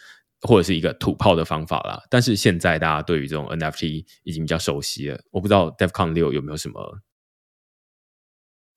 [0.46, 2.02] 或者是一个土炮的方法啦。
[2.10, 5.20] 但是现在大家对于这种 NFT 已经比较熟悉了。
[5.32, 7.00] 我不知道 DevCon 六有没有什么。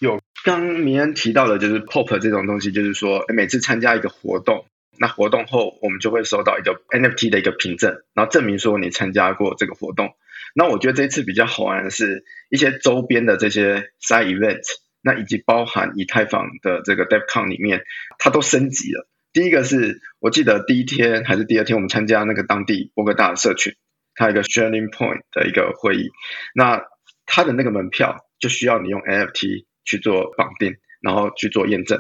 [0.00, 4.64] 有刚明恩提到的，就是 Pop 这种东西，就是说每次参加一个活动，
[4.96, 10.10] 那活动后我们就会收到一个 NFT 的一个凭证，然后证明说你参加过这个活动。
[10.54, 14.62] 那我觉得这次比较好玩的是一些周边的这些 side event，
[15.02, 17.82] 那以及包含以太坊的这个 DevCon 里面，
[18.18, 19.08] 它都升级了。
[19.32, 23.74] 第一个是我记得第一天还是第二天，我们参加那个当地波哥大的社群，
[24.14, 26.10] 它有一个 Sharing Point 的一个会议，
[26.54, 26.82] 那
[27.26, 29.66] 它的那个门票就需要你用 NFT。
[29.88, 31.98] 去做绑定，然后去做验证。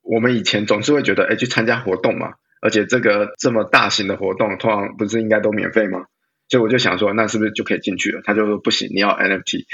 [0.00, 6.06] 我们以前总是会觉得，哎，去参加活动嘛，而且这个这么大型的活动，通常不是应该都免费吗？
[6.48, 8.20] 所以我就想说，那是不是就可以进去了？
[8.24, 9.64] 他就说不行，你要 NFT。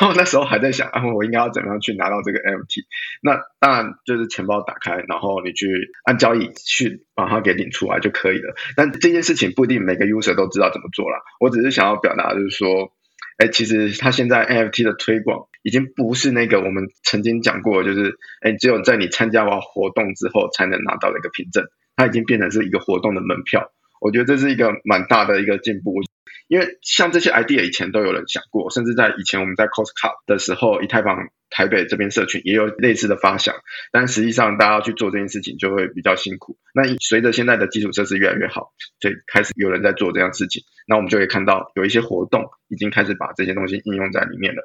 [0.00, 2.84] 然后那时候还在想，啊，我应该要怎么样去拿到这个 NFT？
[3.22, 8.54] 那当然就是钱包打开，然后你去按交易去把它给领出来就可以了。
[8.76, 11.18] 但这件事情不一定每个 user 都知道怎么做了。
[11.40, 12.92] 我只是想要表达，就是说。
[13.38, 21.64] 哎，其实它现在 NFT 的推广已经不是那个我们曾经讲过，就是哎，只有在你参加完活动之后才能拿到的一个凭证，
[21.96, 23.72] 它已经变成是一个活动的门票。
[24.02, 26.02] 我觉得这是一个蛮大的一个进步，
[26.50, 31.30] 因为像这些 idea 以前都有人想过，甚至在以前我们在 Costco 的时候，以太坊。
[31.52, 33.56] 台北这边社群也有类似的发想，
[33.90, 36.56] 但实际上大家要去做这件事情就会比较辛苦。
[36.72, 44.62] 那随着现在的基础设施越来越好，所以开始有人在做这样事情，那我们就会看到有一些活动已经开始把这些东西应用在里面了。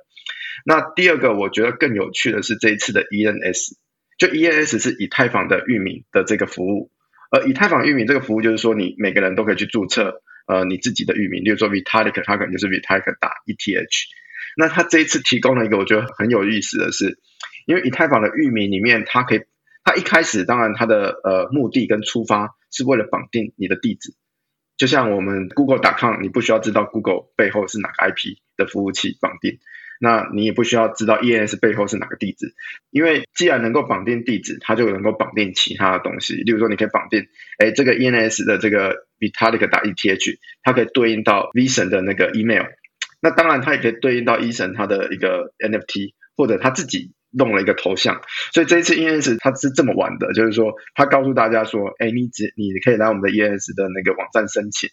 [0.63, 3.73] 那第二个我觉得更有趣的是这一次的 ENS，
[4.19, 6.91] 就 ENS 是以太坊的域名的这个服务，
[7.31, 13.87] 而以太坊域名这个服务就是说你每个人都可以去注册呃你自己的域名，例如说 Vitalik，它可能就是 Vitalik 打 ETH。
[14.57, 17.19] 那它这一次提供了一个我觉得很有意思的是，
[17.65, 19.41] 因为以太坊的域名里面，它可以，
[19.83, 24.13] 它一开始当然它的呃目的跟出发是为了绑定你的地址，
[24.77, 29.59] 就像我们 Google.com，你不需要知道 Google 背后是哪个 IP 的服务器绑定，
[30.05, 32.53] 那你也不需要知道 ENS 背后是哪个地址，
[32.91, 37.25] 因为既然能够绑定地址，它就能够绑定其他的东西，例如说你可以绑定，
[37.57, 42.65] 哎，这个 ENS 的这个 Vitalik 打 ETH，它可以对应到 V 神的那个 email。
[43.19, 48.21] 那当然，它也可以对应到医生他的一个 NFT，或者他自己弄了一个头像。
[48.53, 54.87] 所以这一次 ENS 它是这么玩的，就是说他告诉大家说，哎，你只你可以来我们的 ENS 的那个网站申请，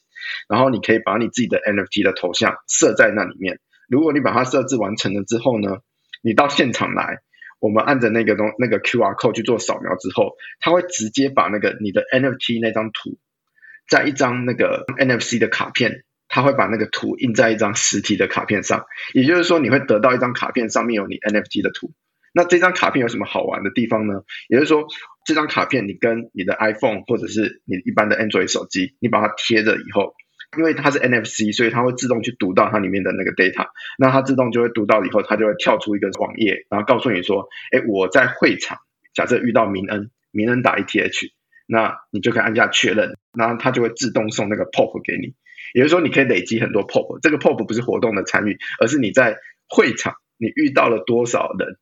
[0.49, 3.59] 然后你可以把你自己的 NFT 的头像设在那里面。
[3.93, 5.80] 如果你把它设置完成了之后呢，
[6.22, 7.18] 你到现场来，
[7.61, 13.18] 我们按着那个东那个 QR code 去做扫描之后，它会直接把那个你的 NFT 那张图，
[13.90, 16.05] 在一张那个 NFC 的卡片。
[16.34, 21.93] 它会把那个图印在一张实体的卡片上，也就是说，你会得到一张卡片，上面有你 NFT 的图。
[22.32, 24.22] 那这张卡片有什么好玩的地方呢？
[24.49, 24.86] 也就是说，
[25.26, 30.14] 这张卡片你跟你的 iPhone 或者是你一般的 Android 手机，你把它贴着以后，
[30.59, 38.78] 因为它是 NFC，所以它会自动去读到它里面的那个 data，那它自动就会读到以后，它就会跳出一个网页，然后告诉你说，哎，我在会场，
[39.14, 41.30] 假设遇到明恩，明恩打 ETH，
[41.66, 45.34] 那你就可以按下确认，然后它就会自动送那个 POP 给你，
[45.72, 49.38] 也就是说你可以累积很多 POP，这个 POP 不是活动的参与，而是你在
[49.68, 51.78] 会场你遇到了多少人，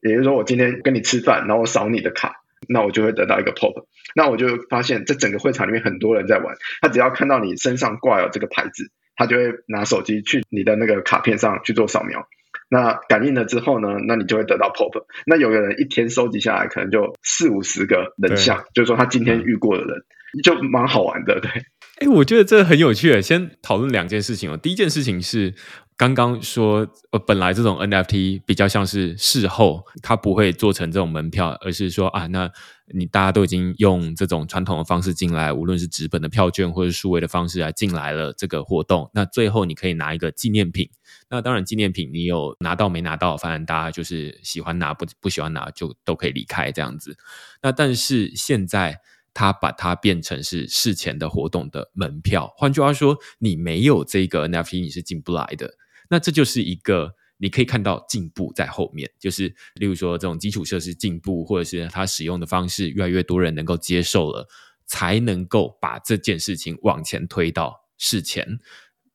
[0.00, 2.41] 也就是说我今天跟你吃饭，然后我扫你的卡。
[2.68, 12.26] 那我就会得到一个 pop，那我就发现这整个会场里面很多人在玩，他只要看到你身上挂有这个牌子，他就会拿手机去你的那个卡片上去做扫描，
[12.68, 15.04] 那感应了之后呢，那你就会得到 pop。
[15.26, 20.02] 那有个人一天收集下来可能就四五十个人像，就是说他今天遇过的人，
[20.42, 21.50] 就蛮好玩的，对。
[21.98, 23.20] 哎，我觉得这很有趣。
[23.22, 24.56] 先讨论两件事情哦。
[24.56, 25.54] 第一件事情是。
[26.02, 32.50] 刚刚说，呃，本来这种 NFT 比较像是事后，它不会做成这种门票，而是说啊，那
[32.92, 40.90] 你大家都已经用这种传统的方式进来，无论是纸本的票券或者数位的方式来进来了这个活动，那最后你可以拿一个纪念品。
[41.30, 47.16] 那当然，纪念品你有拿到没拿到，反正大家就是喜欢拿不不喜欢拿就都可以离开这样子。
[47.62, 48.98] 那但是现在。
[49.34, 55.72] 他把它变成是事前的活动的门票，换句话说，你没有这个 NFT 你是进不来的。
[56.12, 64.46] 那这就是一个你可以看到进步在后面，就是例如说这种基础设施进步，或者是它使用的方式越来越多人能够接受了，
[64.84, 68.46] 才能够把这件事情往前推到事前，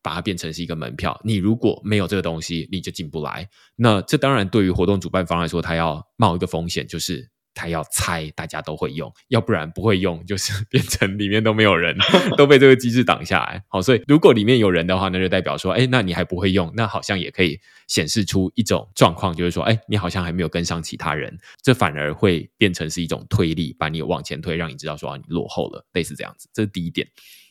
[0.02, 1.22] 把它变成是一个门票。
[1.24, 3.48] 你如果没有这个东西，你就进不来。
[3.76, 7.30] 那这当然对于活动主办方来说，他要冒一个风险，就是。
[7.58, 11.98] 他要猜，大家都会用，要不然不会用，就是变成里面都没有人，
[12.38, 13.64] 都被这个机制挡下来。
[13.68, 26.48] 好，所以如果里面有人的话，那就代表说，哎，那你还不会用，那好像也可以显示出一种状况，就是说，哎，你好像还没有跟上其他人，这反而会变成是一种推力，把你往前推，让你知道说你落后了，类似这样子。
[26.54, 27.08] 这是第一点。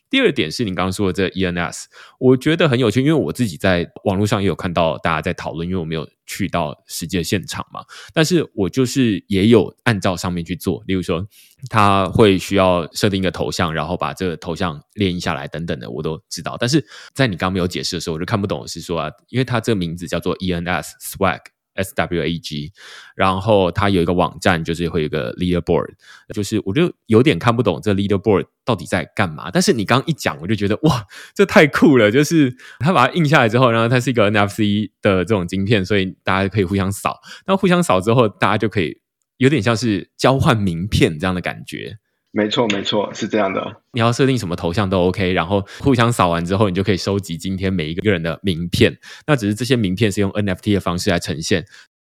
[0.09, 1.85] 第二点是你刚刚说的这 ENS，
[2.19, 7.85] 我觉得很有趣，因为我自己在网络上也有看到大家在讨论，因为我没有去到实际的现场嘛。
[8.15, 11.27] 但是我就是也有按照上面去做，例如说
[11.69, 16.57] 他会需要设定一个头像，然后把这个头像列印下来等等的，我都知道。
[16.59, 21.41] 但是在你刚刚没有解释的时候，我就看不懂是说啊，因为它这个名字叫做 ENS Swag。
[21.77, 22.73] S W A G，
[23.15, 25.91] 然后它有一个网站，就是会有一个 leaderboard，
[26.35, 29.51] 就是我就有点看不懂这 leaderboard 到底在干嘛。
[29.51, 32.11] 但是你刚刚一讲，我就觉得哇，这太酷了！
[32.11, 37.21] 就是他把它印下来之后，然后它是一个 NFC 的这种晶片，所以大家可以互相扫。
[37.47, 39.01] 那互相扫之后，大家就可以
[39.37, 41.99] 有点像是交换名片这样的感觉。
[42.37, 43.81] 没错，没错，是这样的。
[43.93, 48.99] 你要设定什么头像都 OK，然后互相扫完之后，你就可以收集今天每一个人的名片。
[49.27, 51.65] 那只是这些名片是用 NFT 的方式来呈现。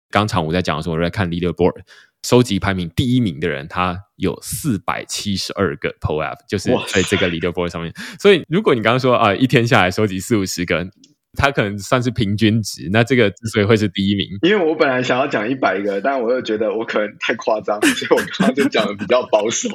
[0.10, 1.82] 刚才我在讲的时候，我在看 Leaderboard，
[2.26, 7.94] 收集排名第一名的人，他有四百七十二个 POAP，就是在这个 Leaderboard 上面。
[8.18, 10.88] 所以，如果你刚刚说啊，一天下来收集四五十个，
[11.38, 12.90] 他可能算是平均值。
[12.94, 19.68] 那这个之所以会是第一名，因为我本来想要讲一百个，但我又觉得我可能太夸张，所以我刚刚就讲的比较保守。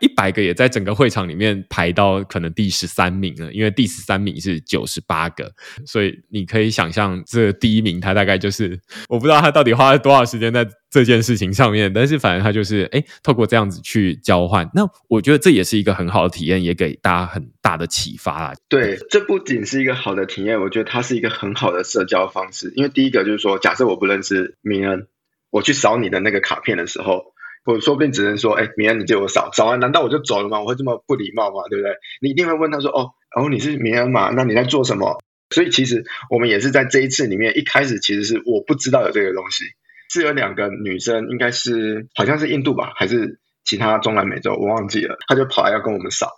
[0.00, 5.52] 一百个也在整个会场里面排到可能第十三名了，因为第十三名是九十八个，
[5.86, 18.54] 所以你可以想象这第一名他大概就是我不知道他到底花了多少时间在这件事情上面，但是反正他就是哎，透过这样子去交换，那我觉得这也是一个很好的体验，也给大家很大的启发啦。
[18.68, 25.06] 对，这不仅是一个好的体验，我觉得它是一个很好的社交方式，因为第一个就是说，假设我不认识明恩，
[25.50, 27.34] 我去扫你的那个卡片的时候。
[27.64, 30.60] 我说不定只能说，哎，明恩你借我扫，扫完难道我就走了吗？
[30.60, 31.62] 我会这么不礼貌吗？
[31.68, 31.94] 对不对？
[32.22, 34.30] 你一定会问他说，哦，然后你是明恩嘛？
[34.30, 35.22] 那你在做什么？
[35.54, 39.64] 所以其实我们也是在这一次里面，一开始其实是我不知道有这个东西，
[40.08, 46.30] 是有两个女生，应该是好像是印度吧，还是其他中南美洲，我忘记了，她就跑来要跟我们扫，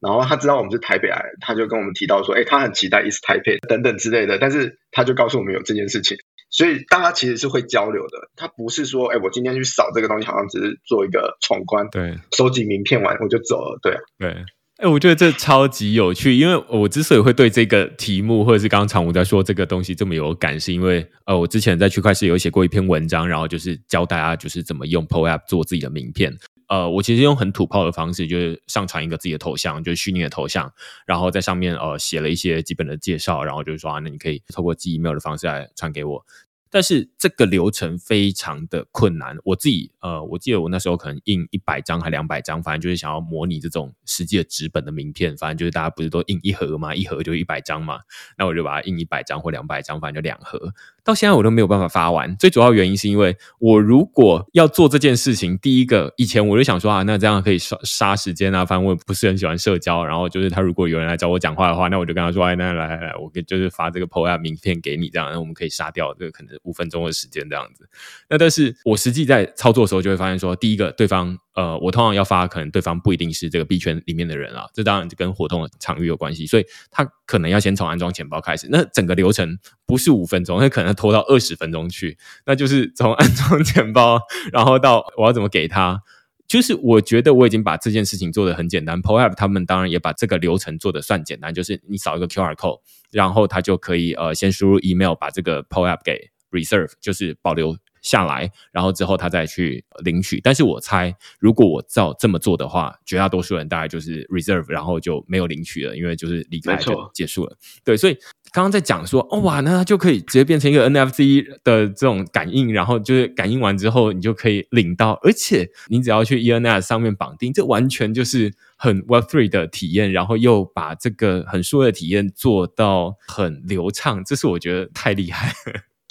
[0.00, 6.16] 然后他知道我们是台北来，他就跟我们提到说，哎，他很期待 East Taipei 等等之类的，但是他就告诉我们有这件事情。
[6.50, 14.44] 所以大家其实是会交流的，他不是说，哎，我今天去扫这个东西，好像只是做一个闯关，对，收集名片完我就走了，对，对，
[14.78, 26.36] 哎，我觉得这超级有趣，因为我之所以会对这个题目，或者是刚刚常武在说这个东西这么有感，是因为呃，我之前在区块链有写过一篇文章，然后就是教大家就是怎么用 PO App 做自己的名片。
[26.70, 30.72] 呃，我其实用很土炮的方式，就是上传一个自己的头像，就是虚拟的头像，
[31.04, 36.24] 然后在上面呃写了一些基本的介绍，然后就是说，那你可以透过寄 email 的方式来传给我。
[36.72, 47.98] 但是这个流程非常的困难，我自己呃，我记得我那时候可能印一百张还两百张，反正就是想要模拟这种实际的纸本的名片，反正就是大家不是都印一盒嘛，一盒就一百张嘛，
[48.38, 50.72] 那我就把它印一百张或两百张，反正就两盒。
[51.10, 52.36] 到现在我都没有办法发完。
[52.36, 60.04] 最主要原因是因为我如果要做这件事情，第一个以前我就想说啊，那这样可以杀杀时间啊，反正我也不是很喜欢社交。
[60.04, 67.88] 然后就是他如果有人来找我讲话的话，那我就跟他说，哎，那来来来，我给就是发这个 PO 名片给你，这样，那我们可以杀掉这个可能五分钟的时间这样子。
[68.28, 71.36] 那但是我实际在操作的时候就会发现说，第一个对方。
[71.54, 84.20] 呃，我通常要发，可能对方不一定是这个币圈里面的人啊，这当然跟活动的场域有关系，所以他可能要先从安装钱包开始，那整个流程不是五分钟，那可能拖到二十分钟去，那就是从安装钱包，
[84.52, 86.00] 然后到我要怎么给他，
[86.46, 92.78] 就是我觉得我已经把这件事情做的很简单，PO App 他们当然也把这个流程做的算简单，就是你扫一个 QR code，
[93.10, 97.76] 然后他就可以呃先输入 email 把这个 PO App 给 reserve，就是保留。
[98.02, 100.40] 下来，然后之后他再去领取。
[100.40, 107.56] 但是我猜，如果我照这么做的话，绝大多数人大概就是 reserve，然后就没有领取了，因为就是离开就结束了。
[107.84, 108.14] 对，所以
[108.52, 125.54] 刚刚在讲说，哦哇，那它就可以直接变成一个 NFC 的这种感应，然后就是感应完之后，你就可以领到，而且你只要去 ENS 上面绑定，这完全就是很 Web Three 的体验，然后又把这个很舒的体验做到很流畅，这是我觉得太厉害。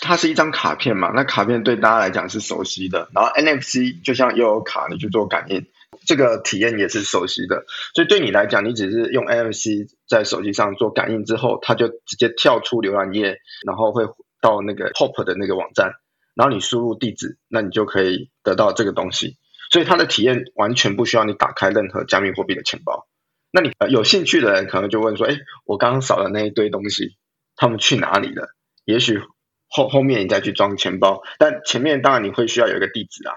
[0.02, 5.66] 它是一张卡片嘛，那卡片对大家来讲是熟悉的，然后 NFC 就像悠游卡，你去做感应，
[6.06, 14.06] 这个体验也是熟悉的，所以对你来讲，你只是用 NFC 在手机上做感应之后，它就直接跳出浏览页，然后会
[14.42, 15.92] 到那个 Pop 的那个网站，
[16.34, 19.38] 然后你输入地址，那你就可以得到这个东西，
[19.70, 23.08] 所以它的体验完全不需要你打开任何加密货币的钱包。
[23.52, 25.36] 那你有兴趣的人可能就问说，哎，
[25.66, 27.18] 我刚刚扫的那一堆东西，
[27.56, 28.48] 他们去哪里了？
[28.86, 29.22] 也许。
[29.70, 33.36] 后后面你再去装钱包，但前面当然你会需要有一个地址啊，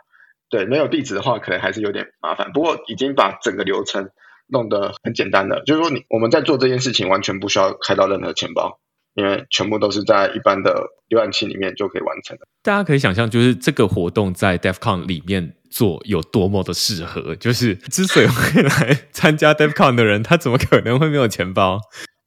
[0.48, 2.52] 对，没有地址的话可能还是有点麻烦。
[2.52, 4.10] 不过已经把整个流程
[4.48, 8.78] 弄得很简单了，就是说你我们在做这件事情完全不需要开到任何钱包，
[9.14, 12.46] 因为全部都是在一般的浏览器里面就可以完成的。
[12.62, 21.78] 大家可以想象，就是这个活动在 DevCon 里面做有多么的适合，就是之所以会来参加 DevCon 的人，他怎么可能会没有钱包？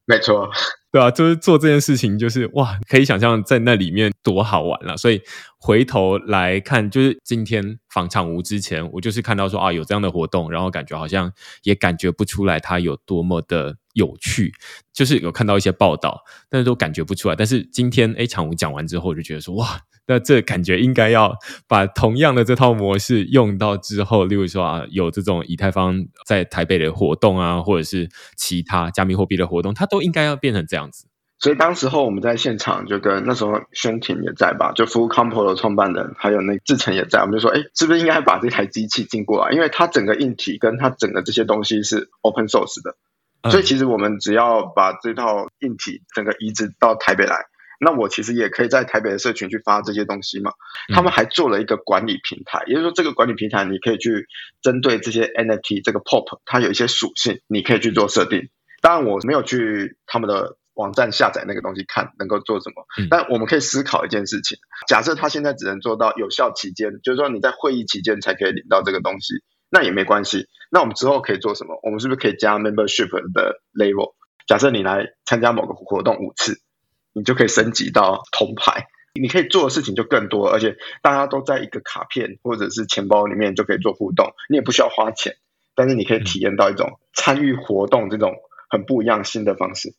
[0.04, 0.48] 没错。
[0.96, 4.96] 对啊，就是做这件事情，就是哇，可以想象在那里面多好玩了。
[4.96, 5.20] 所以
[5.58, 11.30] 回头来看，就是今天访场无之前，我就是看到说啊，有这样的活动，然后感觉好像
[11.64, 14.54] 也感觉不出来它有多么的有趣，
[14.94, 17.36] 就是有看到一些报道，但是都感觉不出来。
[17.36, 19.82] 但是今天哎，场屋讲完之后，我就觉得说哇。
[20.08, 21.34] 那这感觉应该要
[21.66, 31.06] 把同样的这套模式用到之后，例如说啊，有这种以太坊在台北的活动啊，或者是其他加密货币的活动，它都应该要变成这样子。
[31.38, 39.52] 所以当时候我们在现场就跟那时候宣婷也在吧，就服务 Compo 的创办人，还有那志成也在，我们就说，哎，是不是应该把这台机器进过来？
[39.52, 42.96] 因为它整个硬体跟它整个这些东西是 Open Source 的，
[43.50, 47.44] 所以其实我们只要把这套硬体整个移植到台北来。
[47.78, 50.52] 那我其实也可以在台北的社群去发这些东西嘛。
[50.94, 54.26] 他们还做了一个管理平台，也就是说，这个管理平台你可以去
[54.62, 58.48] 针对这些 NFT 这个 POP，它有一些属性，你可以去做设定。
[58.80, 64.56] 当然，我没有去他们的网站下载那个东西看能够做什么，但我们可以思考一件事情：
[64.86, 69.34] 假设他现在只能做到有效期间，就是说你在会议期间才可以领到这个东西，
[69.68, 70.46] 那也没关系。
[70.70, 71.80] 那我们之后可以做什么？
[71.82, 74.14] 我们是不是可以加 membership 的 level？
[74.46, 76.60] 假设你来参加某个活动五次。
[77.18, 85.34] 你就可以升级到铜牌，你可以做的事情就更多，而且大家都在一个卡片或者是钱包里面就可以做互动，你也不需要花钱，
[85.74, 88.34] 但是你可以体验到一种参与活动这种
[88.68, 89.94] 很不一样新的方式。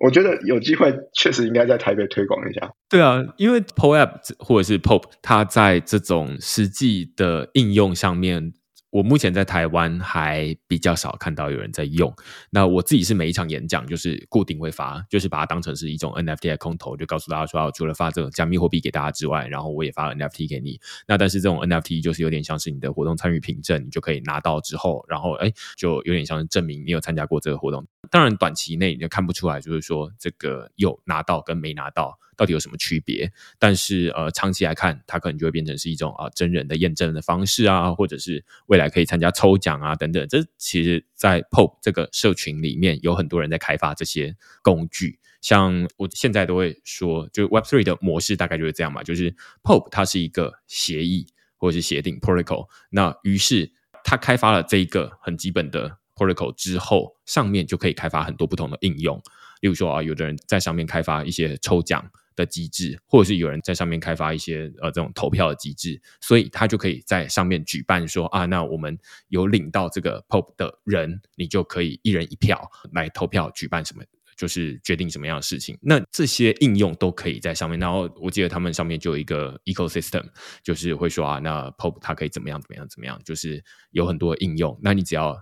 [0.00, 2.72] 我觉得有机会确实应该在台北推广一下。
[2.88, 8.52] 对啊，因为 POP App 或者是 POP，它在这种实际的应用上面。
[8.94, 12.14] 我目前在台湾还比较少看到有人在用。
[12.48, 20.80] 那我自己是每一场演讲就是固定会发，就是把它当成是一种 NFT 的空投，就告诉大家说，除了发这种加密货币给大家之外，然后我也发 NFT 给你。
[21.08, 27.84] 那但是这种 NFT 就是有点像是你的活动参与凭证，你就可以拿到之后，然后哎，就有点像是证明你有参加过这个活动。
[28.12, 32.16] 当然短期内你就看不出来，就是说这个有拿到跟没拿到。
[32.36, 33.30] 到底有什么区别？
[33.58, 40.26] 但是呃，长期来看，它可能就会变成是一种啊真人的验证的方式啊，或者是未来可以参加抽奖啊等等。
[40.28, 45.18] 这其实，在 POP 这个社群里面，有很多人在开发这些工具。
[45.40, 51.26] 像我现在都会说，就 Web Three 的模式大概就是这样嘛，就是 POP 它是一个协议
[51.56, 52.68] 或者是协定 Protocol。
[52.90, 53.70] 那于是
[54.02, 59.22] 他开发了这一个很基本的 Protocol 之后，上面就可以开发很多不同的应用。
[59.60, 62.10] 例如说啊，有的人在上面开发一些抽奖。
[62.36, 74.02] 的机制，或者是有人在上面开发一些呃这种投票的机制，所以他就可以在上面举办说啊，那我们有领到这个 POP 的人，你就可以一人一票来投票举办什么
[74.36, 75.78] 就是决定什么样的事情。
[75.80, 77.78] 那这些应用都可以在上面。
[77.78, 80.24] 然后我记得他们上面就有一个 ecosystem，
[80.62, 83.62] 就是会说啊，那 Pope 它可以怎么样怎么样怎么样，就是
[83.92, 84.76] 有很多应用。
[84.82, 85.36] 那你只要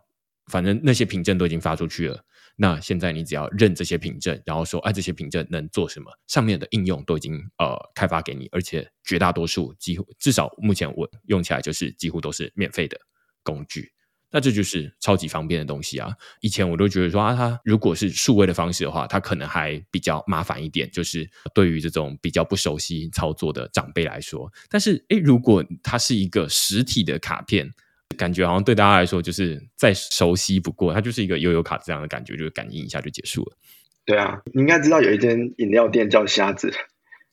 [0.48, 2.22] 反正那些凭证都已经发出去了，
[2.56, 12.98] 那现在你只要认这些凭证，然后说啊这些凭证能做什么，上面的应用都已经呃开发给你，而且绝大多数几乎至少目前我用起来就是几乎都是免费的
[13.42, 13.92] 工具。
[14.34, 16.10] 那这就是超级方便的东西啊！
[16.40, 24.50] 以前我都觉得说啊，它如果是数位的方式的话，它可能还比较麻烦一点，就是对于这种比较不熟悉操作的长辈来说。
[24.70, 27.70] 但是，诶，如果它是一个实体的卡片，
[28.12, 33.56] 感觉好像对大家来说就是再熟悉不过，它就是一个悠游卡这样的感觉，就是感应一下就结束了。
[34.04, 36.72] 对啊，你应该知道有一间饮料店叫瞎子。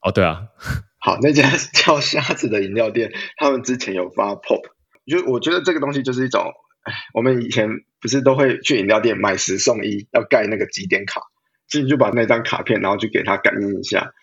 [0.02, 0.48] 哦，对啊，
[1.02, 4.62] 好，那家叫瞎子的饮料店，他们之前有发 pop，
[5.06, 6.52] 就我觉得这个东西就是一种。
[7.14, 7.68] 我们以前
[8.00, 11.22] 不是都会去饮料店买十送一，要盖那个几点卡，
[11.68, 14.14] 所以你就把那张卡片，然后去给他感应一下，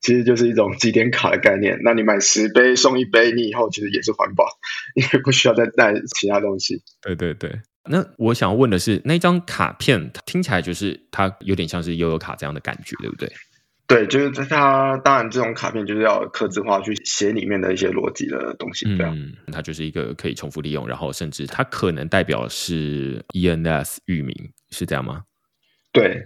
[0.00, 1.78] 其实就是一种几点卡的概念。
[1.82, 4.46] 那你买十杯送一杯，你以后其实也是环保，
[4.94, 6.82] 因为不需要再带其他东西。
[7.02, 7.50] 对对对。
[7.88, 13.32] 那我想问的是，那张卡片听起来就是它有点像是悠悠卡这样的感觉，对不对？
[13.86, 14.96] 对，就是它。
[15.04, 18.84] 当然，这种卡片就是要刻字化去写里面的一些逻辑的东西。
[18.88, 24.34] 嗯，它就是一个可以重复利用，然后甚至它可能代表是 ENS 域名，
[24.70, 25.22] 是这样吗？
[25.92, 26.20] 对，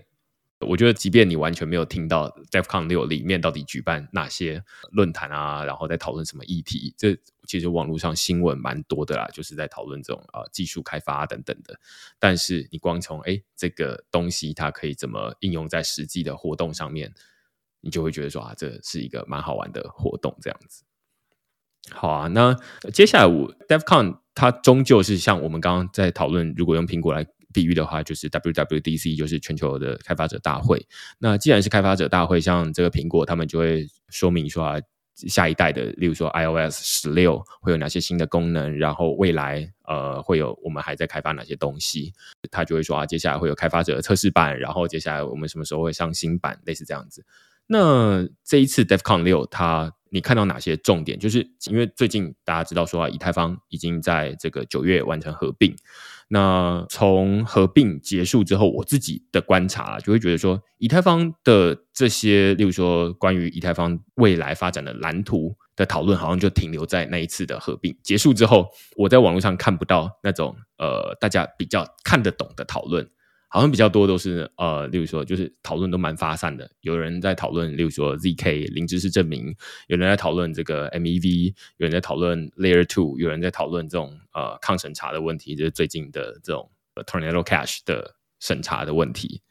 [0.60, 11.80] 我觉得即便你完全没有听到 DefCon 六里面到底举办哪些论坛啊，然后在讨论什么议题，这其实网络上新闻蛮多的啦，就是在讨论这种啊技术开发等等的。
[12.18, 17.12] 但是你光从哎这个东西它可以怎么应用在实际的活动上面？
[17.82, 20.84] 你就会觉得说啊，这是一个蛮好玩的活动，这样子。
[21.90, 22.54] 好啊，那
[22.92, 30.86] 接下来我 DevCon 它终究是像我们刚刚在讨论，如果用苹果来比喻的话，就是 WWDC，就是全球的开发者大会。
[31.18, 34.80] 那既然是开发者大会，像这个苹果，他们就会说明说啊，
[35.26, 42.12] 下一代的，例如说 iOS 十六会有哪些新的功能，然后未来呃会有我们还在开发哪些东西，
[42.50, 47.24] 他就会说啊，接下来会有开发者测试版，然后接下来我们什么时候会上新版，类似这样子。
[47.66, 51.18] 那这一次 DefCon 六，它你看到哪些重点？
[51.18, 55.76] 就是因为最近大家知道说啊，以太坊已经在这个九月完成合并。
[56.32, 73.10] 那从合并结束之后，我自己的观察就会觉得说，以太坊的这些，例如说关于以太坊未来发展的蓝图的讨论，好像就停留在那一次的合并结束之后，我在网络上看不到那种呃大家比较看得懂的讨论。
[73.52, 76.70] 好像比较多都是呃，例如说，就是讨论都蛮发散的。
[76.82, 79.52] 有人在讨论，例如说 ZK 零知识证明；
[79.88, 86.70] 有人在讨论这个 MEV；有人在讨论 Layer Two；有人在讨论这种呃抗审查的问题，就是最近的这种
[87.04, 89.42] Tornado Cash 的审查的问题。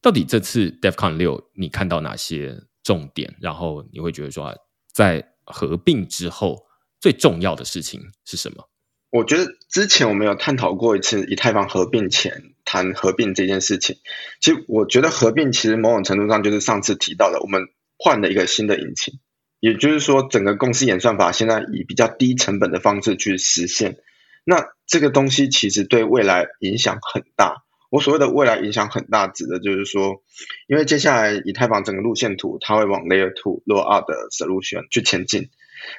[0.00, 3.36] 到底这次 DefCon 六你看到哪些重点？
[3.38, 4.56] 然后你会觉得说，
[4.90, 6.64] 在合并之后
[6.98, 8.66] 最重要的事情是什么？
[9.10, 13.96] 我觉得之前我们有探讨过一次以太坊合并前谈合并这件事情。
[14.40, 17.62] 其实我觉得合并其实某种程度上就是上次提到的，我们
[17.98, 19.20] 换了一个新的引擎，
[19.60, 23.98] 也就是说整个公司演算法现在以比较低成本的方式去实现。
[24.44, 27.62] 那这个东西其实对未来影响很大。
[27.90, 30.22] 我所谓的未来影响很大，指的就是说，
[30.66, 35.50] 因为接下来以太坊整个路线图它会往 Layer Two 落二的 solution 去前进。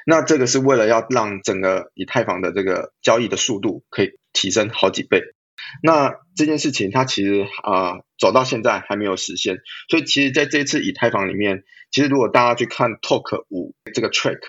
[0.04, 5.22] 那这个是为了要让整个以太坊的这个交易的速度可以提升好几倍。
[5.82, 9.58] 那这件事情它其实啊走到现在还没有实现，
[9.88, 14.40] 所以其实在这次以太坊里面，其实如果大家去看 Talk 五这个 Track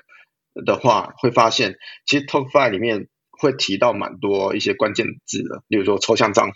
[0.66, 6.54] 的话，会发现其实 Talk Five 里面会提到蛮多一些关键字的，例如说抽象账户，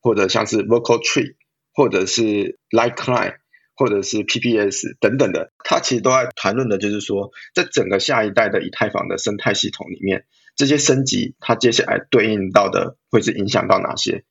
[0.00, 1.36] 或者像是 Vocal Tree，
[1.72, 3.36] 或者是 Like Client。
[3.78, 10.24] 或者是 PPS 等等的，它其实都在谈论的，就是说，在整个下一代的以太坊的生态系统里面，
[10.56, 14.24] 这些升级它接下来对应到的会是影响到哪些？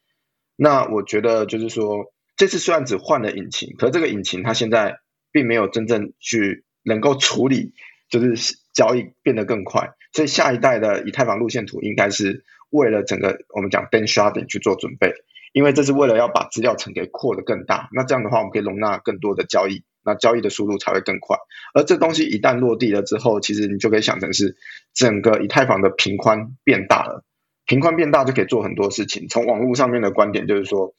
[0.58, 4.98] 那我觉得就是说，这次虽然只换了引擎，可是这个引擎它现在
[5.32, 7.74] 并没有真正去能够处理，
[8.10, 15.14] 就是交易变得更快，所以下一代的以太坊路线图应该是为了整个我们讲 Ben Sharding 去做准备。
[15.54, 21.38] 因为这是为了要把资料层给扩得更大，那这样的话，我们可以容纳更多的交易，那交易的速度才会更快。
[21.74, 24.56] 而这东西一旦落地了之后，其实你就可以想成是
[24.94, 27.26] 整个以太坊的频宽变大了，
[27.66, 29.28] 频宽变大就可以做很多事情。
[29.28, 30.94] 从网络上面的观点就是说，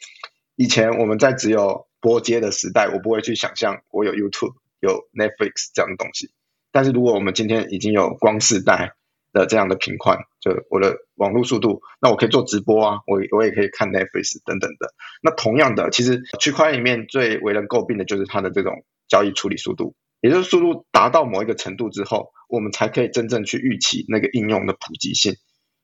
[0.57, 6.31] 以前我们在只有拨接的时代，我不会去想象我有 YouTube、有 Netflix 这样的东西。
[6.73, 8.93] 但是如果我们今天已经有光世代，
[9.33, 14.95] 的这样的频宽，就我的网络速度，那我可以做直播啊，我我也可以看 Netflix 等等的。
[15.23, 18.73] 那同样的，其实区块链里面最为人诟病的就是它的这种
[19.09, 25.35] 交易处理速度，也就是速度达到某一个程度之后，我们才可以真正去预期那个应用的普及性。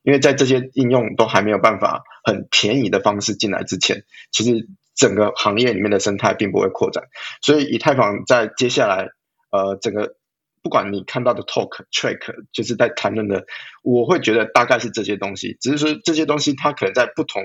[0.03, 7.05] 因为在这些应用都还没有办法很便宜的方式进来之前，其实整个行业里面的生态并不会扩展。
[7.41, 9.09] 所以以太坊在接下来，
[9.51, 10.17] 呃，整个。
[10.65, 12.21] 不管你看到的 talk track，
[12.53, 13.45] 就是在谈论的，
[13.83, 17.43] 我会觉得大概是这些东西，只是说这些东西它可能在不同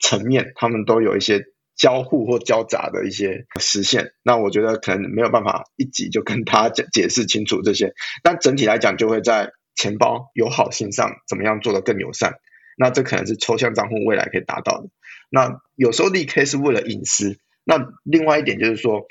[0.00, 1.44] 层面，他们都有一些
[1.76, 4.12] 交互或交杂的一些实现。
[4.22, 12.34] 那我觉得可能没有办法一集就跟他解解释清楚这些，但整体来讲就会在钱包友好性上怎么样做得更友善。
[12.78, 14.88] 那这可能是抽象账户未来可以达到的。
[15.30, 19.06] 那有时候立 K 是为了隐私，那另外一点就是说。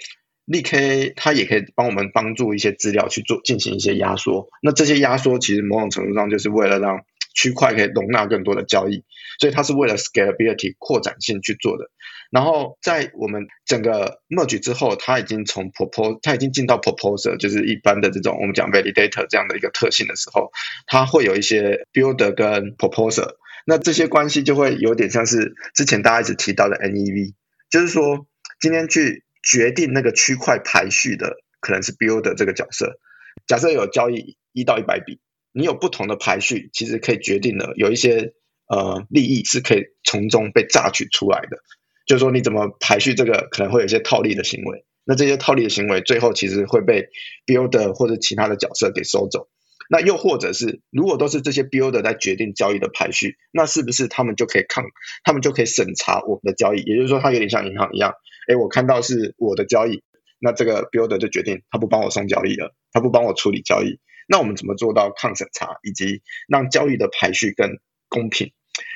[0.48, 7.00] 立 K 它也可以帮我们帮助一些资料去做进行一些压缩，那这些压缩其实某种程度上就是为了让
[7.36, 9.04] 区块可以容纳更多的交易，
[9.40, 11.92] 所以它是为了 scalability 扩展性去做的。
[12.32, 20.52] 然后在我们整个 merge 之后，它已经从 propose 它已经进到 proposer，就是一般的这种我们讲 validator 这样的一个特性的时候，
[20.88, 23.36] 它会有一些 builder 跟 proposer，
[23.68, 27.34] 那这些关系就会有点像是之前大家一直提到的 NEV，
[27.70, 28.26] 就是说
[28.60, 29.24] 今天去。
[29.48, 33.00] 决定那个区块排序的可能是 builder 这个角色。
[33.46, 35.20] 假设有交易一到一百笔，
[35.56, 38.34] 你有不同的排序，其实可以决定了有一些
[38.68, 41.58] 呃利益是可以从中被榨取出来的。
[42.06, 44.86] 就是说你怎么排序这个，可能会有一些套利的行为。
[45.06, 47.08] 那这些套利的行为最后其实会被
[47.46, 49.48] builder 或者其他的角色给收走。
[49.90, 54.84] 那又或者是如果都是这些 builder 在决定交易的排序，那是不是他们就可以抗，
[55.24, 56.82] 他们就可以审查我们的交易？
[56.82, 58.14] 也就是说，它有点像银行一样。
[58.50, 60.02] 哎，我看到是我的交易，
[60.40, 64.00] 那这个 builder 就决定他不帮我送交易了，他不帮我处理交易。
[64.28, 68.52] 那我们怎么做到抗审查，以及让交易的排序更公平？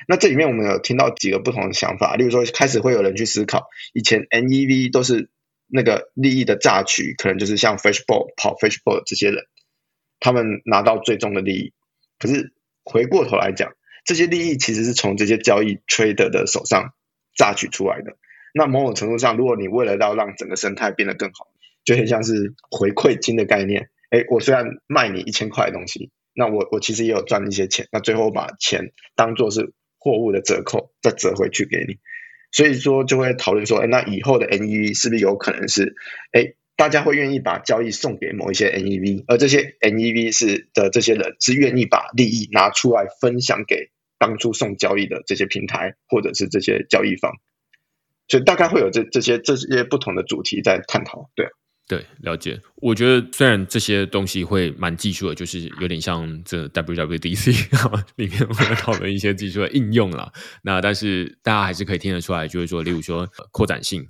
[0.07, 5.29] 那这里面我们有听到几个不同的想法，例如说开始会有人去思考，以前 NEV 都是
[5.67, 9.45] 那个利益的榨取，可能就是像 Fishbowl 跑 Fishbowl 这些人，
[10.19, 11.73] 他们拿到最终的利益。
[12.17, 12.51] 可是
[12.83, 13.71] 回过头来讲，
[14.03, 16.93] 这些利益其实是从这些交易 trader 的手上
[17.35, 18.17] 榨取出来的。
[18.53, 21.47] 那某种程度上，如果你为了要让整个生态变得更好，
[21.85, 23.89] 就很像是回馈金的概念。
[24.09, 27.87] 哎，我虽然卖你一千块的东西，那我我其实也有赚一些钱。
[27.91, 31.97] 那最后把钱当做是货物的折扣，再折回去给你。
[32.51, 35.95] 所以说就会讨论说，哎，那以后的 NEV 是不是有可能是，
[36.31, 47.33] 哎，大家会愿意把交易送给某一些 NEV，而这些 NEV 是的这些人是愿意把利益拿出来分享给当初送交易的这些平台或者是这些交易方。
[48.27, 51.47] 所以大概会有这这些这些不同的主题在探讨，对
[51.89, 52.61] 对，了解。
[52.75, 57.67] 我觉得虽然这些东西会蛮技术的，就是有点像这 WWDC
[58.17, 60.31] 里面我们讨论一些技术的应用了。
[60.61, 64.05] 那但是大家还是可以听得出来，就是说，例如说扩展性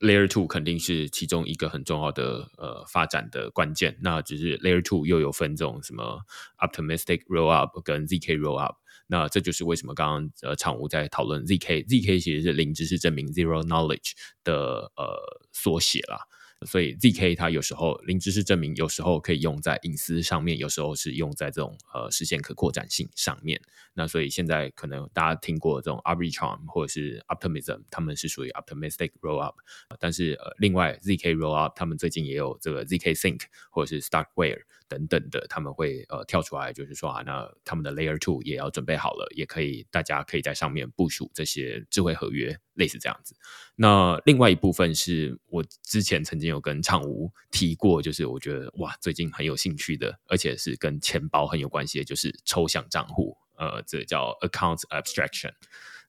[0.00, 3.98] ，Layer Two 肯定是其中一个很重要的呃发展的关键。
[4.00, 6.20] 那只是 Layer Two 又有分这种什么
[6.58, 8.76] Optimistic Rollup 跟 ZK Rollup。
[9.06, 14.12] 那这就是为什么刚刚呃，场务在讨论 ZK，ZK 其实是零知识证明 （Zero Knowledge）
[14.44, 15.14] 的呃
[15.52, 16.18] 缩写啦。
[16.66, 23.60] 所以 ZK 它有时候零知识证明，有时候可以用在隐私上面，有时候是用在这种呃实现可扩展性上面。
[23.94, 29.54] 那所以现在可能大家听过这种 Arbitrum 或者是 Optimism，他们是属于 Optimistic Rollup。
[29.98, 34.62] 但是呃，另外 ZK Rollup 他们最近也有这个 ZK Sync 或者是 Starkware。
[34.88, 43.36] 等等的，他们会呃跳出来，就是说啊，那他们的 Layer Two 也要准备好了，也可以，大家可以在上面部署这些智慧合约，类似这样子。
[43.76, 55.52] 那另外一部分是我之前曾经有跟畅吴提过，就是我觉得哇，最近很有兴趣的，而且是跟钱包很有关系的，就是抽象账户，呃，这叫 Account Abstraction。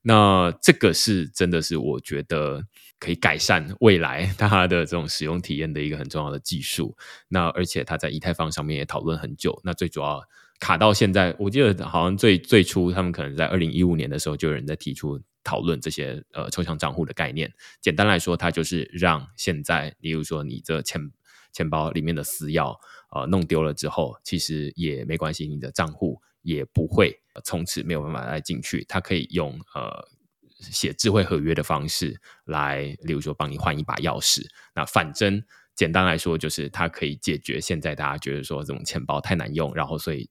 [0.02, 2.64] 那这个是真的是我觉得
[2.98, 6.96] 可以改善未来 它的这种使用体验的一个很重要的技术。
[7.28, 9.60] 那而且它在以太坊上面也讨论很久。
[9.62, 10.22] 那最主要
[10.58, 17.52] 卡到现在，我记得好像最最初他们可能在二零一五年的时候就有人在提出讨论这些呃抽象账户的概念。
[17.80, 21.00] 简单来说，它就是让现在，例如说你这钱
[21.52, 22.74] 钱包里面的私钥
[23.10, 26.20] 呃弄丢了之后，其实也没关系，你的账户。
[26.42, 30.08] 也不会从此没有办法再进去，它可以用呃
[30.58, 34.42] 写智慧合约的方式来，例如说帮你换一把钥匙。
[34.74, 35.42] 那反正
[35.74, 40.28] 简单来说，就是它可以解决现在大家觉得说这种钱包太难用，然后所以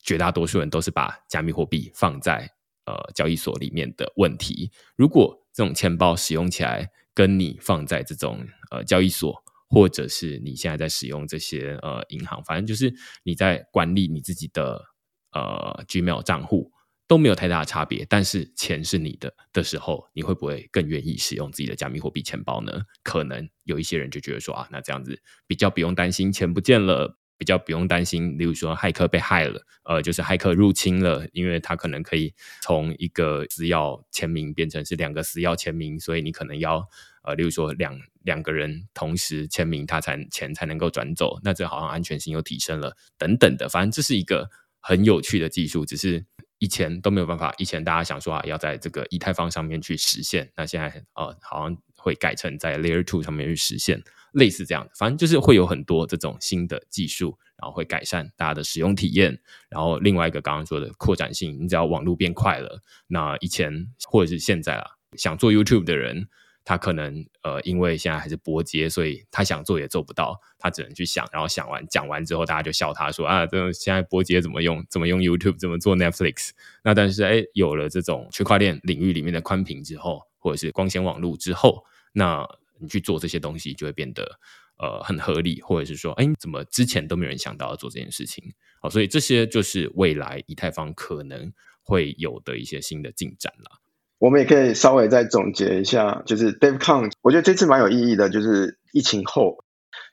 [0.00, 2.48] 绝大多数人都是把加密货币放在
[2.86, 4.70] 呃交易所里面的问题。
[4.96, 14.91] 如果这种钱包使用起来跟你放在这种呃交易所，或者是你现在在使用这些呃银行，反正就是你在管理你自己的。
[15.32, 16.70] 呃 Gmail 账户
[17.08, 22.82] 都没有太大的差别，但是钱是你的的时候，你会不会更愿意使用自己的加密货币钱包呢？
[23.02, 27.18] 可能有一些人就觉得说啊，那这样子比较不用担心钱不见了。
[27.38, 36.88] 比较不用担心，例如说骇客被害了，呃，就是骇客入侵了，因为他可能可以从一个私钥签名变成是两个私钥签名，所以你可能要
[37.24, 44.48] 呃，例如说两两个人同时签名，他才钱才能够转走，那这好像安全性又提升了等等的，反正这是一个
[44.82, 46.26] 很有趣的技术，只是
[46.58, 54.02] 以前都没有办法，以前大家想说啊，要在这个以太坊上面去实现，那现在呃，好像会改成在 Layer Two 上面去实现。
[54.32, 59.38] 类似这样，反正就是会有很多这种新的技术，然后会改善大家的使用体验。
[59.68, 63.70] 然后另外一个刚刚说的扩展性，你只要网络变快了，那以前
[64.08, 64.86] 或者是现在啊，
[65.18, 66.28] 想做 YouTube 的人，
[66.64, 74.84] 他可能呃，因为现在还是拨接，所以他想做也做不到，他只能去想，然后想完讲完之后，大家就笑他说啊，这现在拨接怎么用？
[74.88, 75.58] 怎么用 YouTube？
[75.58, 76.50] 怎么做 Netflix？
[76.84, 82.48] 那但是哎，有了这种区块链领域里面的宽屏之后，或者是光纤网络之后，那
[82.78, 84.38] 你去做这些东西就会变得
[84.78, 88.54] 呃很合理，或者是说，哎，怎么之前都没有人想到要做这件事情？
[88.80, 91.52] 好，所以这些就是未来以太坊可能
[91.82, 93.81] 会有的一些新的进展了。
[94.22, 99.64] 我们也可以稍微再总结一下，就是 Dave Con，我觉得这次蛮有意义的，就是疫情后，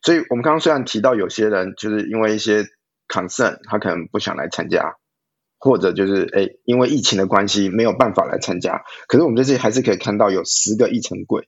[0.01, 2.63] 所以我们刚刚虽然提到有些人就是因为一些
[3.07, 4.95] concern，他可能不想来参加，
[5.59, 11.47] 或者就是哎因为疫情的关系没有办法来参加，可是我们这次还是可以看到有十个议程柜。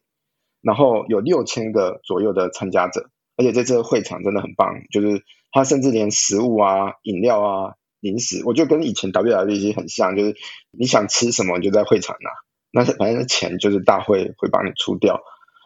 [0.62, 10.36] 然后有六千个左右的参加者，而且这次会场真的很棒，就是他甚至连食物啊、饮料啊、零食，我就跟以前 WWDC 很像，就是
[10.70, 12.30] 你想吃什么你就在会场拿，
[12.72, 15.22] 那反正钱就是大会会帮你出掉。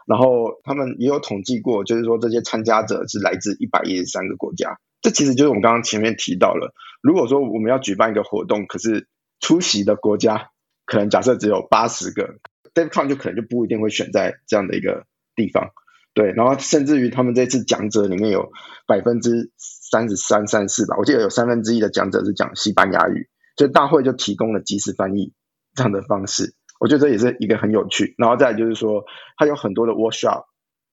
[0.08, 9.08] 然后他们也有统计过，就是说这些参加者是来自一百一十三个国家，这其实就是我们刚刚前面提到了，如果说我们要举办一个活动，可是
[9.40, 10.50] 出席的国家
[10.86, 12.36] 可能假设只有八十个。
[12.76, 15.70] DevCon 就可能就不一定会选在这样的一个地方，
[16.14, 18.52] 对，然后甚至于他们这次讲者里面有
[18.86, 25.32] 百分之三十三、三四吧，我记得有三分之一的讲者是讲西班牙语，所以大会就提供了即时翻译
[25.74, 28.16] 这样的方式，我觉得这也是一个很有趣。
[28.18, 29.04] 然后再就是说，
[29.38, 30.46] 它有很多的 workshop，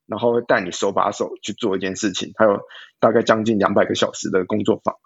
[0.07, 2.61] 然后会带你手把手去做一件事情，还有
[3.01, 4.97] 大概将近两百个小时的工作坊，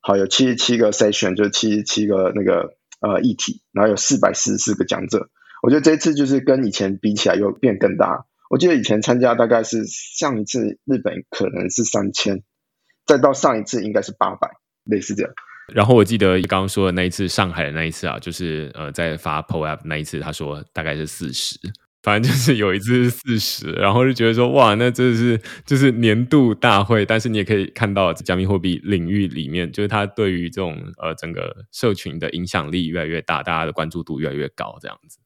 [0.00, 5.28] 好，有七十七个 session，就是七十七个那个呃议题，然后有四百四十四个讲者。
[5.62, 8.24] 我觉得这次就是跟以前比起来又变更大。
[8.48, 12.42] 我记得以前参加大概是上一次日本可能是三千，
[13.06, 14.50] 再到上一次应该是八百，
[14.84, 15.32] 类似这样。
[15.74, 21.58] 然后我记得你刚刚说的那一次上海的那一次啊，就是呃在发 PO App 那一次，他说大概是四十，
[22.02, 27.04] 反正就是有一次是四十，然后就觉得说哇，那真的是就是年度大会。
[27.04, 35.18] 但是你也可以看到加密货币领域里面，就是它对于这种呃整个社群的影响力越来越大，大家的关注度越来越高，这样子。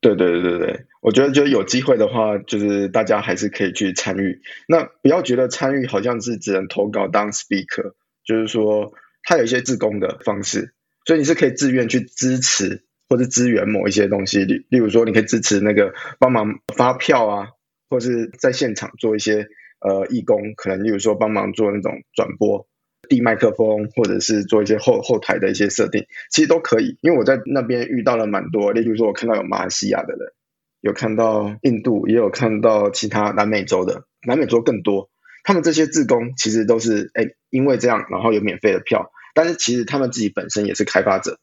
[0.00, 4.40] 对对对对对，我觉得就有机会的话，就是大家还是可以去参与。
[4.68, 8.92] 那不要觉得参与好像是只能投稿当 speaker，就是说
[9.28, 10.72] 它有一些自工的方式，
[11.04, 14.46] 所以你是可以自愿去支持或者支援某一些东西。
[14.46, 17.48] 例例如说，你可以支持那个帮忙发票啊，
[17.90, 19.46] 或是在现场做一些
[19.80, 22.66] 呃义工，可能例如说帮忙做那种转播。
[23.08, 26.98] 递麦克风，或者是做一些后后台的一些设定，其实都可以。
[27.00, 30.32] 因为我在那边遇到了蛮多，例如说，我看到有马来西亚的人，
[30.80, 35.10] 有看到印度，也有看到其他南美洲的，南美洲更多。
[35.44, 41.38] 他们这些自工其实都是哎，因为这样，然后有免费的票，但是其实他们自己本身也是开发者。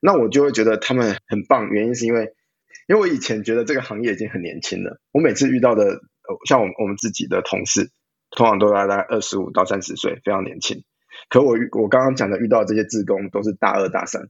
[0.00, 2.34] 那我就会觉得他们很棒，原因是因为，
[2.88, 5.00] 因为我以前觉得这个行业已经很年轻了。
[5.12, 6.00] 我每次遇到的，
[6.46, 7.90] 像我我们自己的同事，
[8.30, 10.84] 通常都大概二十五到三十岁，非常年轻。
[11.30, 14.28] 可我我刚刚讲的遇到这些自工都是大二大三，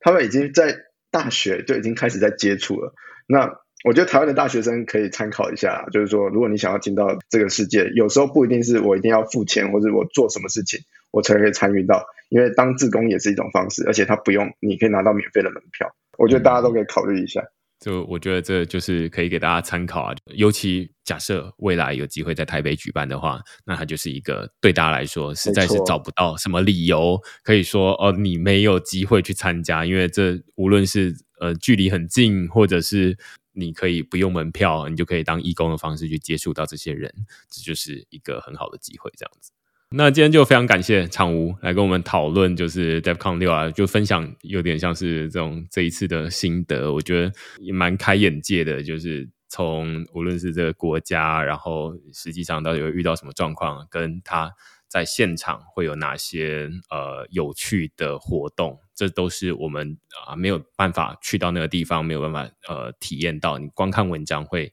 [0.00, 0.78] 他们已经在
[1.10, 2.94] 大学就已经开始在接触了。
[3.26, 17.42] 那我觉得台湾的大学生可以参考一下，就是说如果你想要进到这个世界，有时候不一定是我一定要付钱或者我做什么事情我才可以参与到，因为当自工也是一种方式，而且他不用你可以拿到免费的门票，我觉得大家都可以考虑一下。
[17.78, 33.14] 就我觉得这就是可以给大家参考啊，尤其假设未来有机会在台北举办的话，那它就是一个对大家来说实在是找不到什么理由可以说哦，你没有机会去参加，因为这无论是呃距离很近，或者是
[33.52, 37.12] 你可以不用门票，你就可以当义工的方式去接触到这些人，
[37.50, 39.52] 这就是一个很好的机会，这样子。
[39.90, 48.82] 那今天就非常感谢场吴来跟我们讨论，就是 DevCon 六啊，就分享有点像是这种这一次的心得，我觉得也蛮开眼界的。
[48.82, 54.52] 就是从无论是这个国家，然后实际上到底会遇到什么状况，跟他
[54.88, 63.56] 在现场会有哪些呃有趣的活动，这都是我们啊没有办法去到那个地方，没有办法呃体验到。
[63.56, 64.72] 你光看文章会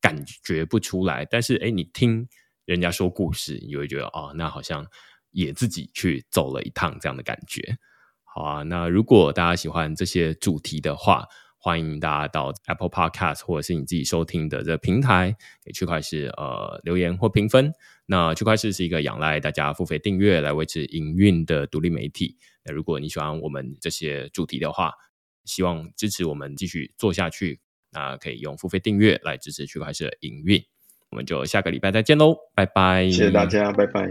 [0.00, 2.26] 感觉不出来，但是哎，你听
[2.64, 4.86] 人家说故事，你就会觉得哦，那好像
[5.30, 7.76] 也自己去走了一趟这样的感觉。
[8.22, 11.26] 好啊，那如果大家喜欢这些主题的话，
[11.58, 15.34] 欢迎大家到 Apple Podcast 或者是你自己收听的这个平台
[15.64, 17.72] 给区块是呃留言或评分。
[18.06, 22.36] 那区块市是一个仰赖大家付费订阅来维持营运的独立媒体。
[22.64, 24.92] 那如果你喜欢我们这些主题的话，
[25.44, 27.60] 希望支持我们继续做下去，
[27.90, 30.62] 那可以用付费订阅来支持区块市的营运。
[31.14, 33.04] 我们就下个礼拜再见喽，拜拜！
[33.08, 34.08] 谢谢大家，拜拜。